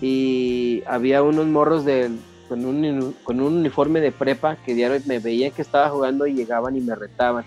[0.00, 2.10] y había unos morros de,
[2.48, 6.34] con, un, con un uniforme de prepa que diario me veían que estaba jugando y
[6.34, 7.44] llegaban y me retaban.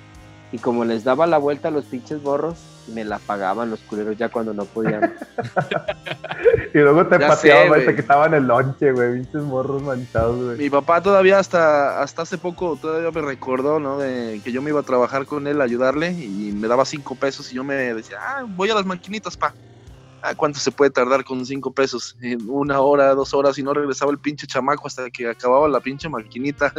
[0.52, 2.58] Y como les daba la vuelta a los pinches morros,
[2.88, 5.14] me la pagaban los culeros ya cuando no podían.
[6.74, 9.16] Y luego te Ya pateaban, sé, te quitaban el lonche, güey.
[9.16, 10.58] Pinches morros manchados, güey.
[10.58, 13.98] Mi papá todavía hasta, hasta hace poco todavía me recordó, ¿no?
[13.98, 17.16] De que yo me iba a trabajar con él a ayudarle y me daba cinco
[17.16, 19.54] pesos y yo me decía, ah, voy a las maquinitas, pa.
[20.24, 22.16] Ah, ¿cuánto se puede tardar con cinco pesos?
[22.22, 25.80] En una hora, dos horas y no regresaba el pinche chamaco hasta que acababa la
[25.80, 26.72] pinche maquinita.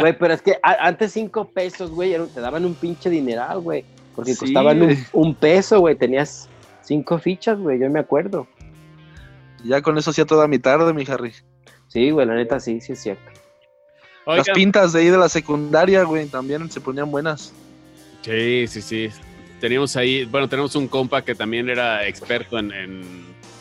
[0.00, 3.84] Güey, pero es que antes cinco pesos, güey, te daban un pinche dineral, güey.
[4.14, 5.96] Porque Sí, costaban un, peso, güey.
[5.96, 6.48] Tenías
[6.82, 8.46] cinco fichas, güey, yo me acuerdo.
[9.64, 11.32] ya con eso hacía toda mi tarde, mi Harry.
[11.88, 13.30] Sí, güey, la neta sí, sí es cierto.
[14.26, 17.52] Las pintas de ahí de la secundaria, güey, también se ponían buenas.
[18.22, 19.10] Sí, sí, sí.
[19.60, 23.02] Teníamos ahí, bueno, tenemos un compa que también era experto en, en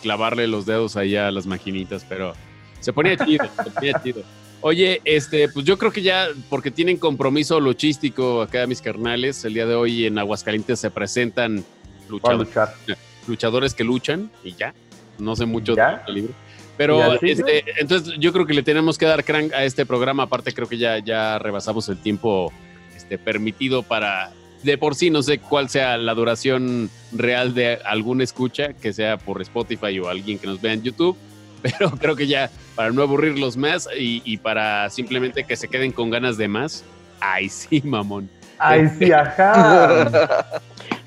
[0.02, 2.34] clavarle los dedos ahí a las maquinitas, pero
[2.80, 4.24] se ponía chido, se ponía chido.
[4.62, 9.55] Oye, este, pues yo creo que ya, porque tienen compromiso luchístico acá mis carnales, el
[9.55, 11.64] día de hoy en Aguascalientes se presentan
[13.28, 14.74] luchadores, que luchan y ya.
[15.18, 16.03] No sé mucho ¿Ya?
[16.05, 16.34] de libre.
[16.78, 20.24] Pero este, entonces yo creo que le tenemos que dar crank a este programa.
[20.24, 22.51] Aparte, creo que ya, ya rebasamos el tiempo
[22.95, 24.32] este, permitido para.
[24.64, 29.18] De por sí, no sé cuál sea la duración real de algún escucha, que sea
[29.18, 31.18] por Spotify o alguien que nos vea en YouTube.
[31.80, 35.91] Pero creo que ya, para no aburrirlos más y, y para simplemente que se queden
[35.91, 36.84] con ganas de más.
[37.20, 38.30] Ay, sí, mamón.
[38.57, 40.09] Ay, sí, ajá.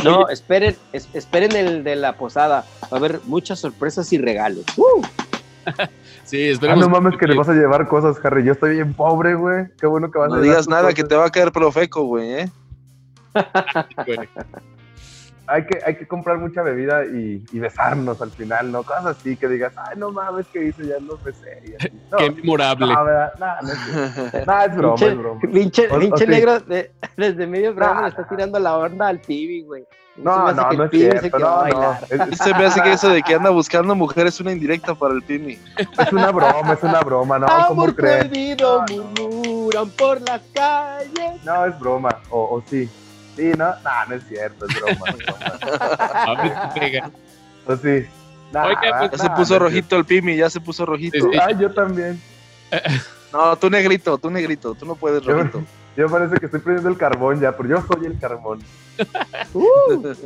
[0.04, 2.64] No, esperen, es- esperen el de la posada.
[2.84, 4.64] Va a haber muchas sorpresas y regalos.
[4.76, 5.02] ¡Uh!
[6.24, 6.80] Sí, Ah, esperemos.
[6.80, 8.44] no mames que le vas a llevar cosas, Harry.
[8.44, 9.66] Yo estoy bien pobre, güey.
[9.78, 10.94] Qué bueno que vas a No digas nada cosas.
[10.94, 12.50] que te va a caer profeco, güey, ¿eh?
[15.46, 18.82] Hay que, hay que comprar mucha bebida y, y besarnos al final, ¿no?
[18.82, 20.86] Cosas así que digas, ay, no mames, que hice?
[20.86, 21.60] Ya no besé.
[21.64, 21.88] y así.
[22.10, 22.86] No, Qué memorable.
[22.94, 23.32] no, ¿verdad?
[23.38, 24.46] No, no es.
[24.46, 25.40] No, es broma, es broma.
[25.40, 26.26] pinche, sí.
[26.26, 29.84] negro de- desde medio programa Nah, le está tirando la onda al pibi, güey.
[30.16, 31.38] No, no, no es cierto.
[31.40, 31.96] No, no.
[32.36, 35.22] Se me hace que eso de que anda buscando mujer es una indirecta para el
[35.22, 35.58] Pimi.
[35.76, 37.46] es una broma, es una broma, ¿no?
[37.46, 37.94] ¿Cómo Amor
[38.60, 39.04] No, no.
[39.16, 41.44] murmuran por las calles.
[41.44, 42.16] No, es broma.
[42.30, 42.88] O, o sí.
[43.36, 45.04] Sí, no, no, no es cierto, es broma.
[45.16, 45.78] broma.
[46.12, 47.10] A ver si pega.
[47.66, 48.06] O sí.
[48.52, 51.18] Nah, Oiga, pues, Ya nah, se puso rojito el Pimi, ya se puso rojito.
[51.32, 51.38] Sí.
[51.40, 52.20] Ay, yo también.
[53.32, 55.64] No, tú negrito, tú negrito, tú no puedes Yo- rojito.
[55.96, 58.60] Yo parece que estoy prendiendo el carbón ya, pero yo soy el carbón.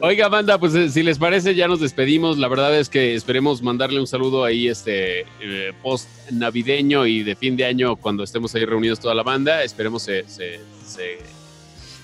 [0.03, 2.39] Oiga, banda, pues eh, si les parece, ya nos despedimos.
[2.39, 7.35] La verdad es que esperemos mandarle un saludo ahí, este eh, post navideño y de
[7.35, 9.63] fin de año, cuando estemos ahí reunidos toda la banda.
[9.63, 11.19] Esperemos se, se- se-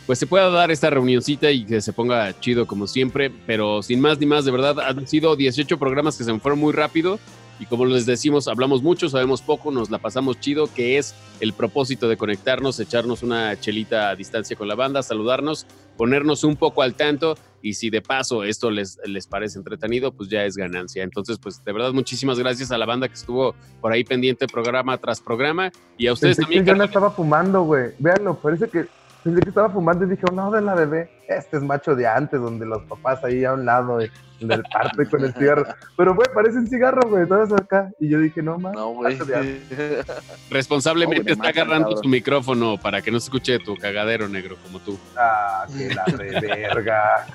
[0.06, 3.30] pues se pueda dar esta reunioncita y que se ponga chido como siempre.
[3.46, 6.58] Pero sin más ni más, de verdad, han sido 18 programas que se me fueron
[6.58, 7.18] muy rápido.
[7.60, 11.52] Y como les decimos, hablamos mucho, sabemos poco, nos la pasamos chido, que es el
[11.52, 15.64] propósito de conectarnos, echarnos una chelita a distancia con la banda, saludarnos,
[15.96, 20.28] ponernos un poco al tanto y si de paso esto les, les parece entretenido, pues
[20.28, 21.04] ya es ganancia.
[21.04, 24.98] Entonces, pues de verdad, muchísimas gracias a la banda que estuvo por ahí pendiente programa
[24.98, 26.66] tras programa y a ustedes Pensé que también.
[26.66, 27.92] yo no estaba fumando, güey.
[28.00, 28.86] Véanlo, parece que
[29.24, 31.10] pensé que estaba fumando y dije, no, de la bebé.
[31.28, 34.10] Este es macho de antes, donde los papás ahí a un lado, eh,
[34.40, 35.64] del parte con el cigarro.
[35.96, 37.90] Pero, güey, parece un cigarro, güey, todos acá.
[37.98, 39.18] Y yo dije, no, güey.
[39.18, 40.06] antes.
[40.50, 42.02] Responsablemente No, está agarrando cabrón.
[42.02, 44.98] su micrófono para que no se escuche tu cagadero negro como tú.
[45.16, 47.26] Ah, que la de verga.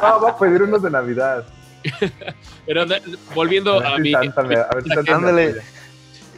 [0.00, 1.44] No, va a pedir unos de Navidad.
[2.66, 3.02] Pero de-
[3.34, 4.14] volviendo A mi.
[4.14, 5.56] a ver si Ándale.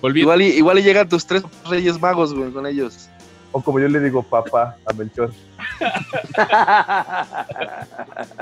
[0.03, 3.10] Igual y, igual y llegan tus tres reyes magos, güey, con ellos.
[3.53, 5.33] O como yo le digo, papá, a Melchor.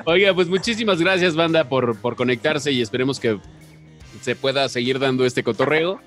[0.05, 3.41] Oiga, pues muchísimas gracias, banda, por, por conectarse y esperemos que
[4.21, 6.01] se pueda seguir dando este cotorreo.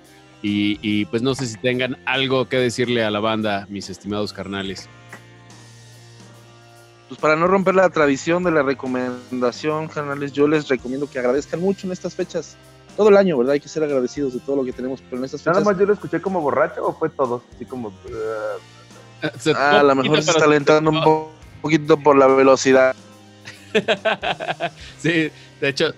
[0.43, 4.33] Y, y, pues no sé si tengan algo que decirle a la banda, mis estimados
[4.33, 4.89] carnales.
[7.07, 11.59] Pues para no romper la tradición de la recomendación, carnales, yo les recomiendo que agradezcan
[11.59, 12.57] mucho en estas fechas.
[12.97, 13.53] Todo el año, ¿verdad?
[13.53, 15.57] Hay que ser agradecidos de todo lo que tenemos, pero en estas fechas...
[15.57, 17.43] ¿Nada más yo lo escuché como borracho o fue todo?
[17.55, 17.89] Así como...
[17.89, 17.91] uh,
[19.39, 22.95] Se- Ah, a lo mejor se está alentando un po- poquito por la velocidad.
[24.99, 25.29] sí,
[25.61, 25.93] de hecho,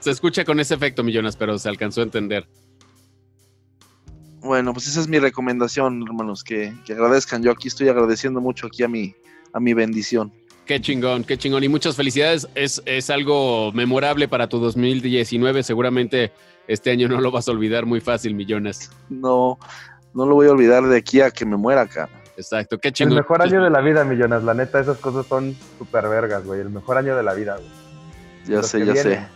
[0.00, 2.46] se- escucha con ese efecto, millones, pero se alcanzó a entender.
[4.40, 7.42] Bueno, pues esa es mi recomendación, hermanos, que, que agradezcan.
[7.42, 9.14] Yo aquí estoy agradeciendo mucho aquí a mi,
[9.54, 10.32] a mi bendición.
[10.66, 11.64] Qué chingón, qué chingón.
[11.64, 12.46] Y muchas felicidades.
[12.54, 15.62] Es, es algo memorable para tu 2019.
[15.62, 16.32] Seguramente
[16.68, 18.90] este año no lo vas a olvidar muy fácil, millones.
[19.08, 19.58] No,
[20.12, 22.08] no lo voy a olvidar de aquí a que me muera acá.
[22.36, 23.16] Exacto, qué el chingón.
[23.16, 24.42] mejor año de la vida, millones.
[24.42, 26.60] La neta, esas cosas son súper vergas, güey.
[26.60, 27.68] El mejor año de la vida, güey.
[28.46, 29.02] Ya Los sé, ya vienen.
[29.02, 29.26] sé.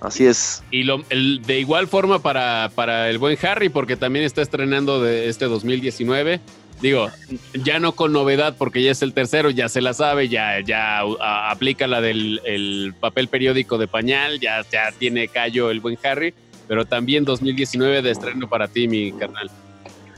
[0.00, 0.62] Así es.
[0.70, 5.02] Y lo, el- de igual forma para, para el buen Harry, porque también está estrenando
[5.02, 6.40] de este 2019.
[6.82, 7.08] Digo,
[7.54, 11.00] ya no con novedad, porque ya es el tercero, ya se la sabe, ya, ya
[11.20, 15.96] a- aplica la del el papel periódico de pañal, ya, ya tiene callo el buen
[16.02, 16.34] Harry,
[16.68, 19.50] pero también 2019 de estreno para ti, mi carnal.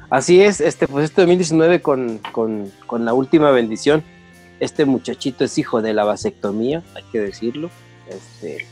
[0.08, 4.04] Así es, este, pues este 2019 con, con, con la última bendición.
[4.60, 7.70] Este muchachito es hijo de la vasectomía, hay que decirlo.
[8.08, 8.66] Este,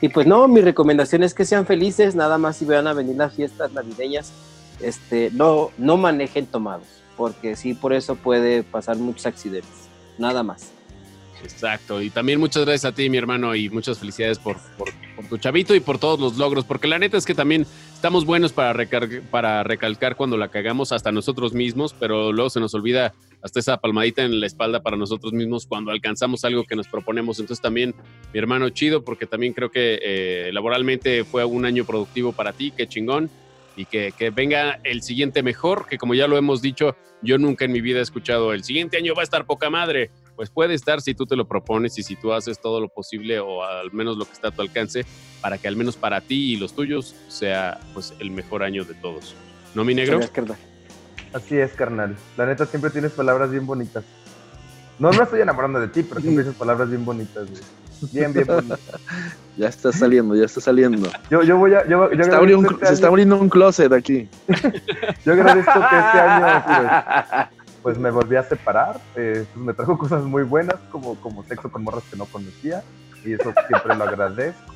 [0.00, 3.16] y pues no, mi recomendación es que sean felices, nada más si van a venir
[3.16, 4.32] las fiestas navideñas,
[4.80, 10.72] este, no, no manejen tomados, porque sí, por eso puede pasar muchos accidentes, nada más.
[11.42, 15.26] Exacto, y también muchas gracias a ti, mi hermano, y muchas felicidades por, por, por
[15.26, 18.52] tu chavito y por todos los logros, porque la neta es que también estamos buenos
[18.52, 18.74] para,
[19.30, 23.12] para recalcar cuando la cagamos hasta nosotros mismos, pero luego se nos olvida
[23.42, 27.40] hasta esa palmadita en la espalda para nosotros mismos cuando alcanzamos algo que nos proponemos.
[27.40, 27.94] Entonces también,
[28.32, 32.72] mi hermano, chido, porque también creo que eh, laboralmente fue un año productivo para ti,
[32.76, 33.30] qué chingón,
[33.76, 37.64] y que, que venga el siguiente mejor, que como ya lo hemos dicho, yo nunca
[37.64, 40.10] en mi vida he escuchado, el siguiente año va a estar poca madre
[40.42, 43.38] pues puede estar si tú te lo propones y si tú haces todo lo posible
[43.38, 45.06] o al menos lo que está a tu alcance
[45.40, 48.94] para que al menos para ti y los tuyos sea pues el mejor año de
[48.94, 49.36] todos.
[49.72, 50.18] ¿No, mi negro?
[51.32, 52.16] Así es, carnal.
[52.36, 54.02] La neta, siempre tienes palabras bien bonitas.
[54.98, 57.62] No, no estoy enamorando de ti, pero siempre dices palabras bien bonitas, güey.
[58.10, 58.80] Bien, bien bonitas.
[59.56, 61.08] Ya está saliendo, ya está saliendo.
[61.30, 61.86] Yo, yo voy a.
[61.86, 64.26] Yo, yo Se está, un, este se está abriendo un closet aquí.
[65.26, 67.46] Yo agradezco que este año pues,
[67.82, 69.00] pues, me volví a separar.
[69.16, 72.82] eh, pues, me trajo cosas muy buenas, como, como sexo con morras que no conocía.
[73.24, 74.72] Y eso siempre lo agradezco.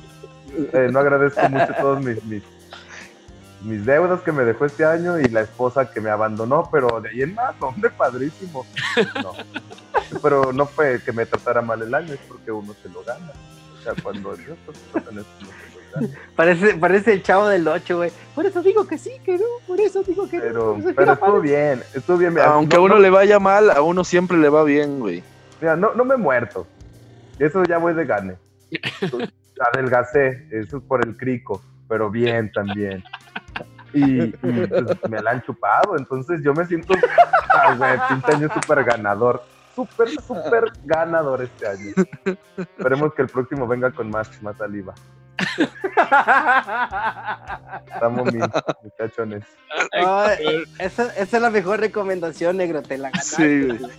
[0.73, 5.41] Eh, no agradezco mucho todos mis, mis, deudas que me dejó este año y la
[5.41, 8.65] esposa que me abandonó, pero de ahí en más, hombre, padrísimo.
[9.21, 9.33] No.
[10.21, 13.31] Pero no fue que me tratara mal el año, es porque uno se lo gana.
[13.77, 15.45] O sea, cuando Dios pues, tratan esto,
[16.35, 18.11] Parece, parece el chavo del 8, güey.
[18.35, 20.83] Por eso digo que sí, que no, por eso digo que Pero, no.
[20.83, 22.37] pero quiero estuvo bien, estuvo bien.
[22.39, 25.23] Aunque no- a uno no- le vaya mal, a uno siempre le va bien, güey.
[25.61, 26.67] Mira, no, no me he muerto.
[27.39, 28.35] Eso ya voy de gane.
[29.73, 33.03] Adelgacé, eso es por el crico, pero bien también.
[33.93, 36.93] Y, y, pues, me la han chupado, entonces yo me siento,
[37.49, 39.41] ah, güey, pinche año súper ganador.
[39.75, 41.93] Súper, súper ganador este año.
[42.57, 44.93] Esperemos que el próximo venga con más, más saliva.
[47.93, 48.43] Estamos mis
[48.83, 49.43] muchachones.
[49.93, 52.81] Ay, esa, esa es la mejor recomendación, negro.
[52.81, 53.35] Te la ganaste.
[53.35, 53.91] Sí, güey.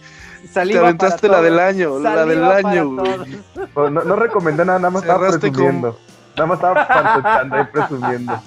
[0.43, 3.41] Te Saliva aventaste la del año, la del Saliva año, güey.
[3.74, 5.99] Pues, no, no recomendé nada, nada más estaba Cerraste con- presumiendo.
[6.36, 8.43] Nada más estaba pantochando ahí presumiendo.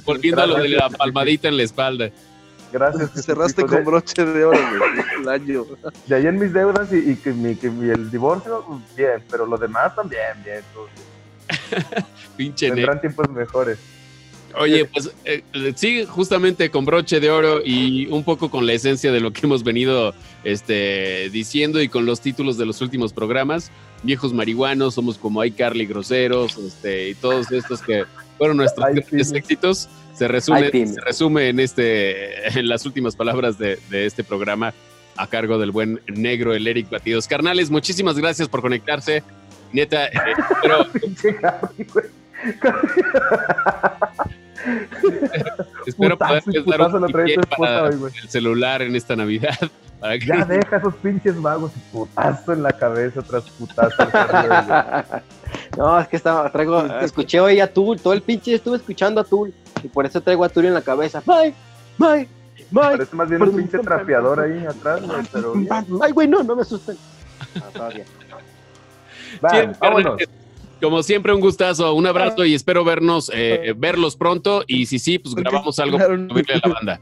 [0.04, 2.10] Volviendo a lo de la palmadita en la espalda.
[2.72, 3.24] Gracias.
[3.24, 3.66] Cerraste Jesucristo.
[3.66, 5.04] con broche de oro, güey.
[5.22, 5.64] El año.
[6.06, 8.64] De ahí en mis deudas y, y que, mi, que mi- el divorcio,
[8.96, 10.60] bien, pero lo demás también, bien.
[10.74, 11.07] todo bien.
[12.36, 12.76] Pinche negro.
[12.76, 13.78] Tendrán tiempos mejores.
[14.56, 15.42] Oye, pues eh,
[15.76, 19.42] sí, justamente con broche de oro y un poco con la esencia de lo que
[19.44, 23.70] hemos venido este, diciendo y con los títulos de los últimos programas.
[24.02, 28.04] Viejos marihuanos, somos como iCarly groseros, este, y todos estos que
[28.38, 29.88] fueron nuestros grandes éxitos.
[30.14, 34.74] Se resume, se resume en este, en las últimas palabras de, de este programa
[35.16, 37.28] a cargo del buen negro, el Eric Batidos.
[37.28, 39.22] Carnales, muchísimas gracias por conectarse.
[39.72, 40.10] Neta, eh,
[41.92, 42.06] güey.
[45.86, 48.12] espero poderles dar un lo trae tu ticket esposa para hoy, güey.
[48.22, 49.58] el celular en esta Navidad.
[50.00, 53.96] Para que Ya deja esos pinches vagos y putazo en la cabeza tras putazo.
[55.76, 59.24] No, es que estaba, traigo, escuché hoy a Tool, todo el pinche estuve escuchando a
[59.24, 61.22] Tool y por eso traigo a Tool en la cabeza.
[61.24, 61.54] Bye,
[61.98, 62.28] bye,
[62.70, 62.82] bye.
[62.82, 65.00] Parece más bien un pinche trapeador ahí atrás,
[65.32, 65.54] pero.
[66.02, 66.96] Ay, güey, no, no me asusten.
[67.54, 67.90] No, todo
[69.28, 69.40] bien.
[69.44, 70.04] Va, Sí, vámonos.
[70.04, 70.28] carnales,
[70.80, 74.62] Como siempre, un gustazo, un abrazo y espero vernos, eh, verlos pronto.
[74.66, 77.00] Y si sí, pues grabamos algo para subirle a la banda.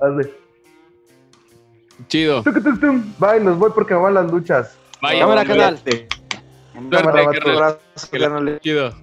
[0.00, 0.34] Hazle.
[2.08, 2.42] Chido.
[3.18, 4.76] Bye, nos voy porque me van las luchas.
[5.02, 7.56] Vaya, Cámara, suerte, canal.
[7.56, 8.60] Abrazo, carnal.
[8.62, 8.94] Chido.